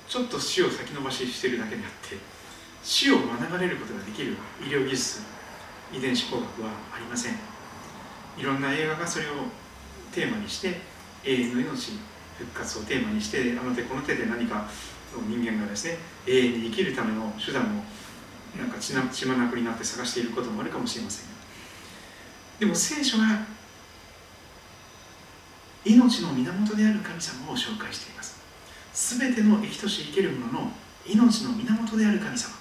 [0.08, 2.18] ちょっと死を先延ばししているだけであって
[2.84, 5.22] 死を免れることができる医療技術
[5.92, 7.34] 遺伝子工学はありません。
[8.38, 9.30] いろんな映画がそれを
[10.12, 10.80] テーマにして
[11.24, 11.94] 永遠の命
[12.38, 14.70] 復活をテーマにしてあの手この手で何か
[15.28, 17.84] 人間がですね永遠に生きるための手段を
[18.58, 21.36] なんか血な血まなくになって探していることもあるかもしれません
[22.60, 23.56] でも聖書は
[25.86, 28.42] 命の源である神様を紹介しています。
[28.92, 30.72] すべての生きとし生けるものの
[31.06, 32.56] 命の源である神様。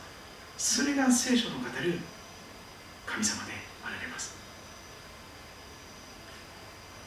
[0.59, 1.99] それが聖書の語る
[3.07, 4.37] 神様であられます。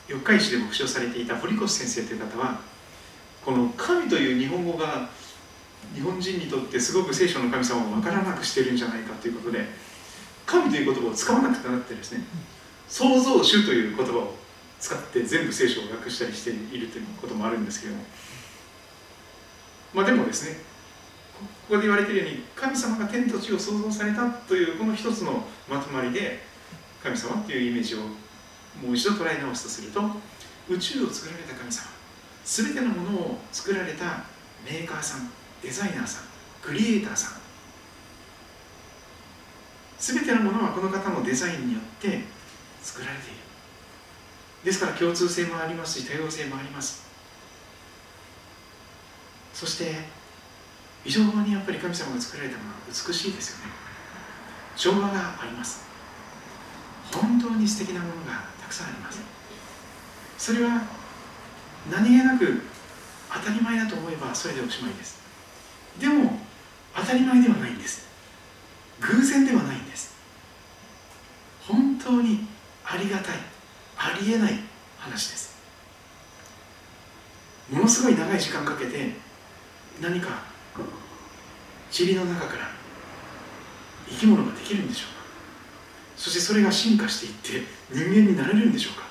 [0.07, 2.61] 四日市で牧師をされていた堀越先生という方は
[3.45, 5.09] この神という日本語が
[5.93, 9.65] 日本人にとってすごく聖書の神様を分からなくしてるんじゃないかということで
[10.45, 12.23] 神という言葉を使わなくてなってですね
[12.87, 14.35] 創造主という言葉を
[14.79, 18.03] 使って全部聖書を訳したりしているということもあるんですけども
[19.93, 20.59] まあでもですね
[21.67, 26.43] ここで言われているように神様が天と地を創造されたというこの一つのまとまりで
[27.03, 30.01] 神様っていうイメージをもう一度捉え直すとすると
[30.69, 31.87] 宇宙を作られた神様
[32.45, 34.23] 全てのものを作られた
[34.63, 35.29] メーカーさん
[35.63, 36.23] デザイナーさん
[36.61, 37.41] クリエイターさん。
[39.99, 42.21] 全てのものはこの方のデザインによって
[42.83, 43.37] 作られている。
[44.63, 47.07] ですから共通性もありますし多様性もあります。
[49.53, 49.95] そして
[51.03, 53.71] 非常にやっぱり神様が作られたものは美しいですよね。
[54.75, 55.85] 調和があります。
[57.11, 59.19] 本当に素敵なものがたくさんあります。
[60.37, 60.83] それは
[61.89, 62.61] 何気なく
[63.33, 65.16] 当たり前だと思えばそれでおしまいです。
[65.99, 66.39] でも
[66.95, 68.07] 当たり前ではないんです。
[68.99, 70.15] 偶然ではないんです。
[71.67, 72.47] 本当に
[72.85, 73.37] ありがたい
[73.97, 74.59] ありえない
[74.97, 75.57] 話です。
[77.69, 79.13] ものすごい長い時間かけて
[80.01, 80.43] 何か
[81.91, 82.69] 塵の中から
[84.09, 85.17] 生き物ができるんでしょうか。
[86.15, 89.07] そしてそれが進化していって人間になれるんでしょうか。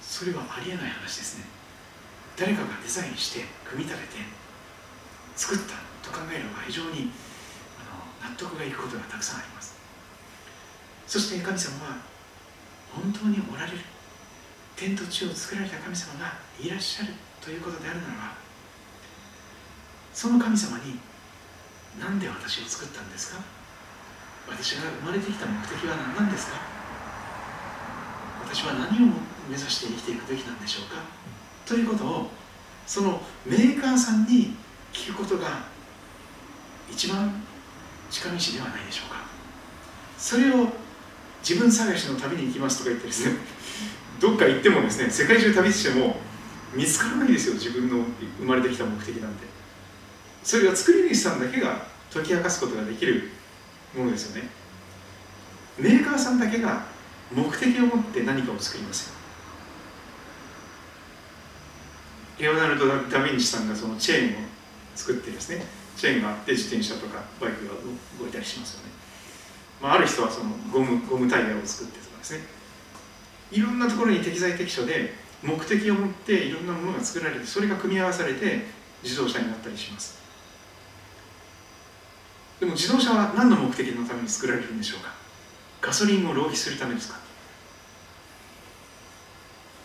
[0.00, 1.44] それはありえない話ですね。
[2.36, 4.45] 誰かがデザインして組み立てて
[5.36, 7.12] 作ったと考えれば非常に
[8.22, 9.76] 納得がいくことがたくさんあります。
[11.06, 11.96] そして神様は
[12.90, 13.78] 本当におられる。
[14.74, 18.34] 天と地を作られた神様がいらっしゃるということであるならば
[20.12, 20.98] その神様に
[21.98, 23.40] 何で私を作ったんですか？
[24.46, 26.58] 私が生まれてきた目的は何なんですか？
[28.44, 29.12] 私は何を
[29.48, 31.02] 目指して生きていくべきなんでしょうか？
[31.64, 32.30] ということを
[32.86, 34.56] そのメーカーさんに
[34.96, 35.64] 聞くことが
[36.90, 37.42] 一番
[38.10, 39.16] 近道ではないでしょうか。
[40.16, 40.68] それを
[41.40, 43.36] 自分探しの旅に行きますとか言ってですね
[44.18, 46.16] どっか行ってもですね世界中旅しても
[46.74, 48.04] 見つからないですよ自分の
[48.38, 49.46] 生まれてきた目的なんて。
[50.42, 53.30] それは作り主さんだけが解き明かすことができる
[53.94, 54.48] ものですよね。
[55.78, 56.84] メーカーさんだけが
[57.30, 59.14] 目的を持って何かを作りますよ
[62.38, 64.45] レオナルド・ダ・ヴィンチさんがそのチェーンを
[64.96, 65.64] 作ってですね
[65.96, 67.74] チェーンがあって自転車とかバイクが
[68.18, 68.90] 動いたりしますよね、
[69.80, 72.40] まあ、ある人はそのゴムゴムタイヤを作ってとかですね。
[73.52, 78.66] いろんなところに適材適所で目的を持っていろんなものが作られてそれが組み合わされて
[79.02, 80.18] 自動車になったりします。
[82.58, 85.14] でも自動車は何の目的のために作られるんでしょうか？
[85.80, 87.18] ガソリンを浪費するためですか？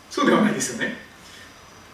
[0.09, 0.95] そうではないですよね。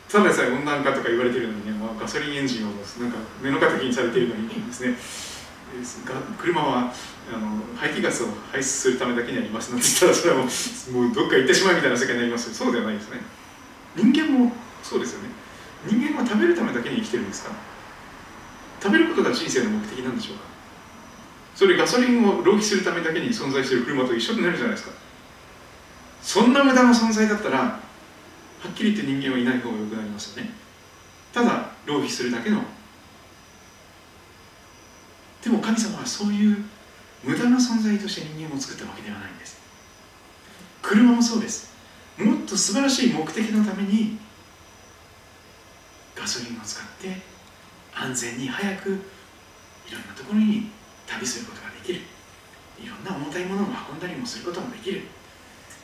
[0.10, 4.96] ただでさえ温暖化とか言われてるのにね、まあ、ガソリンエンジンをなんか目の敵にされているのにですね。
[6.40, 6.94] 車は
[7.32, 13.20] あの排気ガスを排出するためだけにありますなんて言ったらそれはもうどっか行ってしまうみたいな世界になりますそうではないですね。
[13.98, 15.30] 人間もそうですよね。
[15.86, 17.52] 人間は食べるためだけに生きてるんですか？
[18.82, 20.44] 食べることが人生の目的なんでしょうか？
[21.54, 24.94] それガソリンを浪費するためだけに存在している車と一緒になるじゃないですか。
[26.22, 27.80] そんな無駄な存在だったら
[28.68, 30.52] っきり言って人間はいない方がよくなりますよね。
[31.34, 32.62] ただ浪費するだけの。
[35.44, 36.66] でも神様はそういう
[37.24, 39.58] 無駄な存在として人間を作ったわけではないんです。
[40.82, 41.74] 車もそうです。
[42.18, 44.18] もっと素晴らしい目的のために
[46.16, 47.22] ガソリンを使って
[47.94, 50.70] 安全に早くいろんなところに
[51.06, 52.02] 旅することができる。
[52.84, 55.04] いろんな重たいものを運んだりもすることもできる。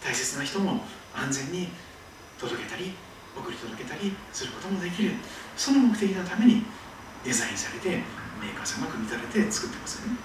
[0.04, 0.82] 大切な人も
[1.16, 1.70] 安全に
[2.44, 2.94] 届けたり
[3.36, 5.12] 送り届けたりすることもできる。
[5.56, 6.64] その目的のために
[7.24, 10.18] デザインされてメーカーさんが組み立てて作ってますよね。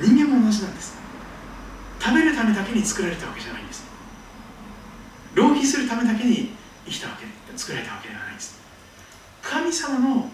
[0.00, 0.98] 人間も同じなんです。
[2.00, 3.86] 食べるためだけに作られたわけじゃないんです。
[5.34, 6.50] 浪費するためだけに
[6.86, 8.58] 生きたわけ作られたわけではないんです。
[9.42, 10.30] 神様の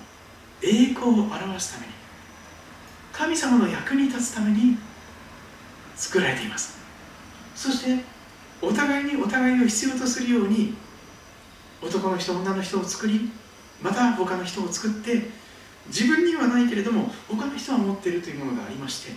[0.63, 1.93] 栄光を表すために
[3.13, 4.77] 神様の役に立つために
[5.97, 6.79] 作られています。
[7.55, 8.14] そして
[8.67, 10.75] お互いにお互いを必要とするように
[11.83, 13.31] 男の人女の人を作り
[13.83, 15.29] また他の人を作って
[15.89, 19.13] 自分にはないけれども他の人は持っているというものがありまして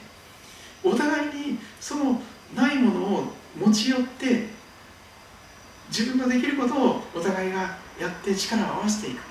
[0.83, 2.21] お互いにその
[2.55, 3.23] ないものを
[3.57, 4.47] 持ち寄って
[5.89, 9.21] 自分のできることをお互いがやって力を合わせていく。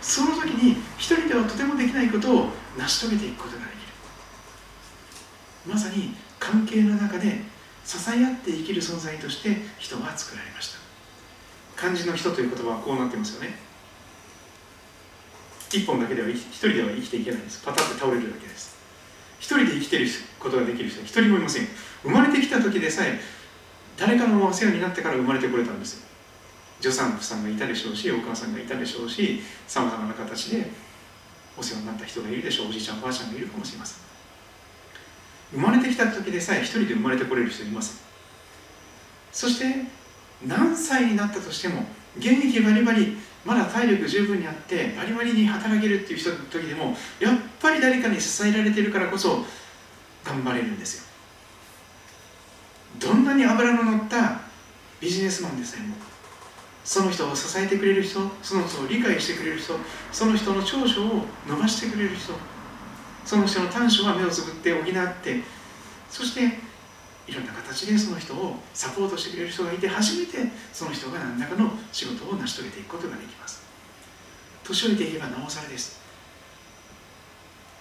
[0.00, 5.72] その時に一人ではとてもできないことを成し遂げていくことができる。
[5.72, 7.40] まさに関係の中で
[7.86, 10.78] 支え合って生きる存在として人は作られました。
[11.76, 13.56] 漢字の人という言葉はこうなってますよね。
[15.70, 17.62] 一本だけでは一人では生きていけないんです。
[17.64, 18.76] パタッと倒れるだけです。
[19.38, 20.06] 一人で生きてる
[20.40, 21.68] ことができる人は一人もいません。
[22.02, 23.20] 生まれてきた時でさえ
[23.96, 26.06] 誰かのお世話になってから生まれてこれたんですよ。
[26.80, 30.70] 助産婦さんがいたでしょうしお母さんがいたでしょうしさまざまな形で
[31.56, 32.68] お世話になった人がいるでしょう。
[32.68, 34.15] おじいちゃんおばあちゃんがいるかもしれません。
[35.52, 38.02] 生まれてきた時でさえ一人で生まれてこれる人います
[39.32, 39.84] そして
[40.46, 41.84] 何歳になったとしても
[42.18, 49.44] 現役バリバリまだ体力十分にあってバリバリに働けるっていう人の時でもやっぱり誰かに支えられてるからこそ
[50.24, 51.06] 頑張れるんですよ。
[52.98, 54.40] どんなに脂の乗った
[55.00, 55.94] ビジネスマンでさえも
[56.84, 59.74] その人を支えてくれる人その人を理解してくれる人
[60.10, 62.32] その人の長所を伸ばしてくれる人
[63.26, 64.84] その人の短所は目をつぶって補っ
[65.16, 65.42] て
[66.08, 66.58] そして
[67.26, 70.38] いろんな形でその人をサポートしてくれる人がいて初めて
[70.72, 73.66] その人が何らかの仕事を成し遂げていくことができます。
[74.62, 76.00] 年老いていけばなおさらです。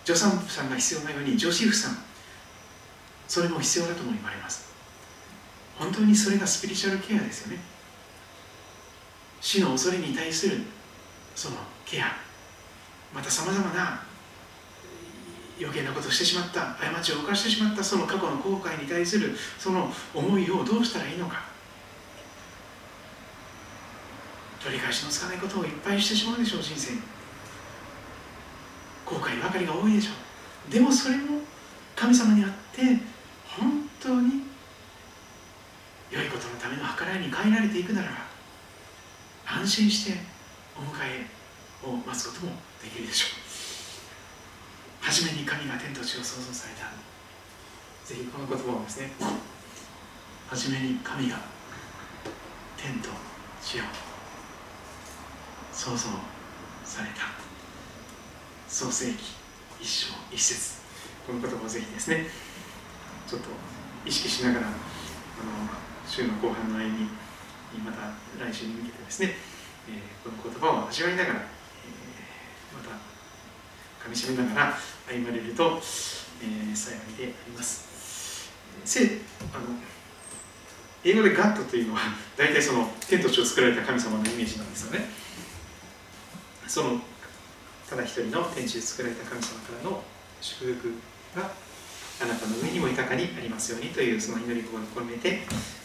[0.04, 1.98] 助産婦さんが必要なように女子婦さん
[3.28, 4.74] それも必要だとも言われます。
[5.78, 7.60] 本当にそれがスピリチュアルケアですよね。
[9.42, 10.62] 死の恐れに対する
[11.36, 12.18] そのケア。
[13.14, 14.04] またさまざまな
[15.60, 21.44] 余計なことしてしまった過ちを犯してしまったその過去の後悔に対するその思いをどうしたらいいのか。
[24.62, 26.94] 取り返しのつかないことをいっぱいしてしまうでしょう人生
[29.06, 30.12] 後悔ばかりが多いでしょ
[30.68, 30.72] う。
[30.72, 31.42] でもそれも
[31.96, 32.82] 神様にあって
[33.46, 34.42] 本当に
[36.10, 38.18] 良いことのための計らいに変えられていくならば
[39.46, 40.20] 安心して
[40.76, 41.26] お迎え
[41.88, 43.45] を待つこともできるでしょう。
[45.06, 46.90] 初めに神が天と地を創造された。
[48.10, 49.12] ぜひこの言葉をですね。
[50.50, 51.38] 初めに神が
[52.76, 53.10] 天と
[53.62, 53.84] 地を
[55.72, 56.10] 創造
[56.84, 57.38] された。
[58.68, 59.36] 創世記
[59.80, 60.82] 一章一節。
[61.28, 62.26] この言葉をぜひですね
[63.28, 63.50] ちょっと
[64.06, 64.76] 意識しながらあの
[66.08, 67.10] 週の後半の歩み
[67.84, 69.34] また来週に向けてですね、
[69.90, 74.78] えー、この言葉を味わいながら、えー、またかみしめながら
[75.08, 75.80] 歩まれると、
[76.42, 78.50] えー、幸いであります。
[78.84, 79.02] せ
[79.54, 79.76] あの
[81.04, 82.02] 英語でガットというのは
[82.36, 85.10] 大体その天と地を作られた神様のイメージなんですよね。
[86.68, 87.02] その
[87.90, 90.04] ただ一人の天地で作られた神様からの
[90.42, 90.94] 祝福
[91.40, 91.52] が
[92.22, 95.44] あなたの上にも豊かにありますようにというその祈り心を込めて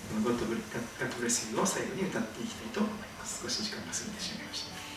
[0.09, 4.89] このゴッドブレッシングを最後に歌っていきたいと思います少し時間が過ぎてしまいました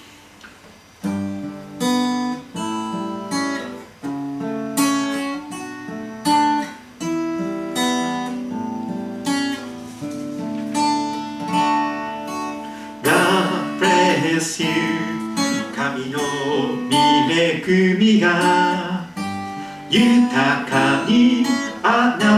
[19.93, 21.45] 豊かに
[21.83, 22.32] あなた。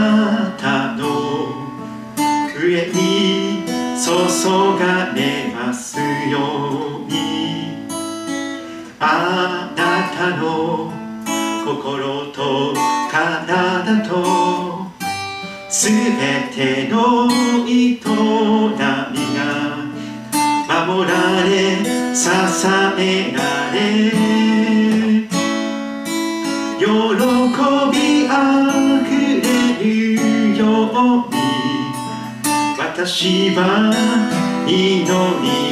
[33.18, 35.06] 私は祈
[35.40, 35.65] り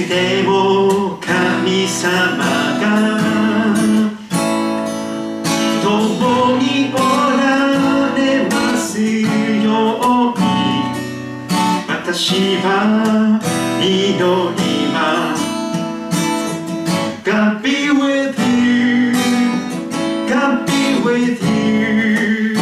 [0.00, 2.38] いつでも神様
[2.80, 3.20] が
[5.82, 6.96] 共にお
[7.36, 10.44] られますように
[11.86, 13.38] 私は
[13.82, 15.40] 祈ります
[17.22, 19.12] God be with you
[20.26, 20.72] God be
[21.04, 22.54] with you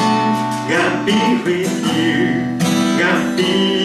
[0.69, 1.13] God be
[1.45, 2.59] with you
[2.99, 3.78] God be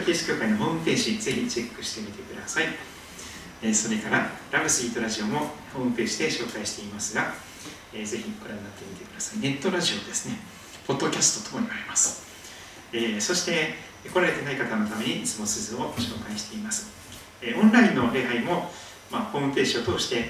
[0.00, 2.64] キリスト教会のホームページぜひチェックしてみてください。
[3.62, 7.34] えーそれからラブスイートラジオもホームページで紹介していますが、
[7.92, 9.40] えーぜひご覧になってみてください。
[9.40, 10.38] ネットラジオですね。
[10.86, 12.24] ポッドキャストともにあります、
[12.92, 13.74] えーそして
[14.10, 16.90] 来られてない方のためにいつも鈴を紹介しています、
[17.42, 18.72] えーオンラインの礼拝も、
[19.10, 20.24] まあ、ホームページを通して、え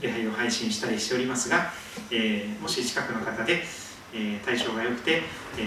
[0.00, 1.72] ー礼拝を配信したりしておりますが、
[2.10, 3.62] えーもし近くの方で、
[4.14, 5.22] えー対象が良くて、
[5.58, 5.62] え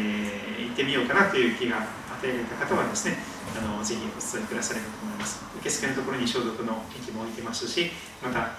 [0.60, 1.86] ー行ってみようかなという気が
[2.32, 3.18] た方はですね
[3.58, 5.44] あのぜひお伝えくださればと思います。
[5.60, 7.92] 受付のところに消毒の液も置いてますし
[8.22, 8.52] また、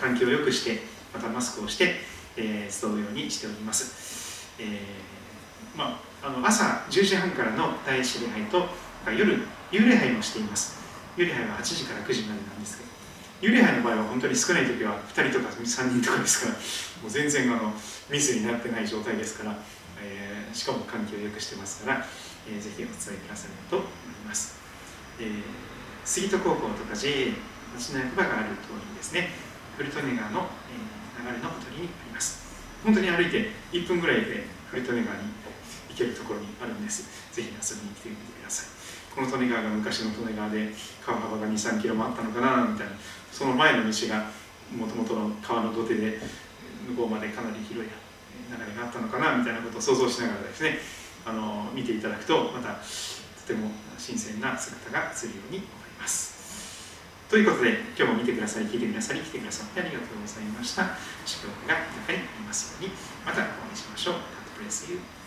[0.00, 1.96] 環境を良くしてまたマスクをして、
[2.36, 8.68] えー集うようにしております、えーまあ、あの朝10時半からの第一礼拝と
[9.06, 10.80] 夜夕礼拝もしています。
[11.16, 16.54] 夕礼拝は8時から9時までなんですけど幽霊杯の場合は本当に少ない時は2人とか3人とかですから
[17.02, 17.72] もう全然あの
[18.08, 19.58] ミスになってない状態ですから、
[20.00, 22.06] えーしかも環境を良くしてますから、
[22.48, 23.88] えーぜひお伝えくださればと思い
[24.26, 24.56] ます、
[25.20, 25.42] えー
[26.04, 27.30] 杉戸高校とか JA
[27.78, 29.30] 町の役場がある通りですね。
[29.78, 32.42] 古利根川の、えー流れのほとりにあります。
[32.82, 35.30] 本当に歩いて1分ぐらいで古利根川に
[35.88, 37.06] 行けるところにあるんです。
[37.30, 38.66] ぜひ遊びに来てみてください。
[39.14, 40.74] この利根川が昔の利根川で
[41.06, 42.92] 川幅が2、3キロもあったのかなみたいな。
[43.30, 44.26] その前の道が
[44.74, 46.18] もともとの川の土手で
[46.88, 50.78] 向こうまでかなり広い流れがあったのかなみたいなことを想像しながらですね。
[51.24, 52.80] あの見ていただくとまたと
[53.46, 55.68] ても新鮮な姿が映るように思い
[56.00, 56.32] ます。
[57.28, 62.92] ということで今日も見てくださり聞いてくださり来てくださってありがとうございました祝福が豊かになりますように
[63.24, 64.14] またお会いしましょう。
[64.14, 65.21] God bless you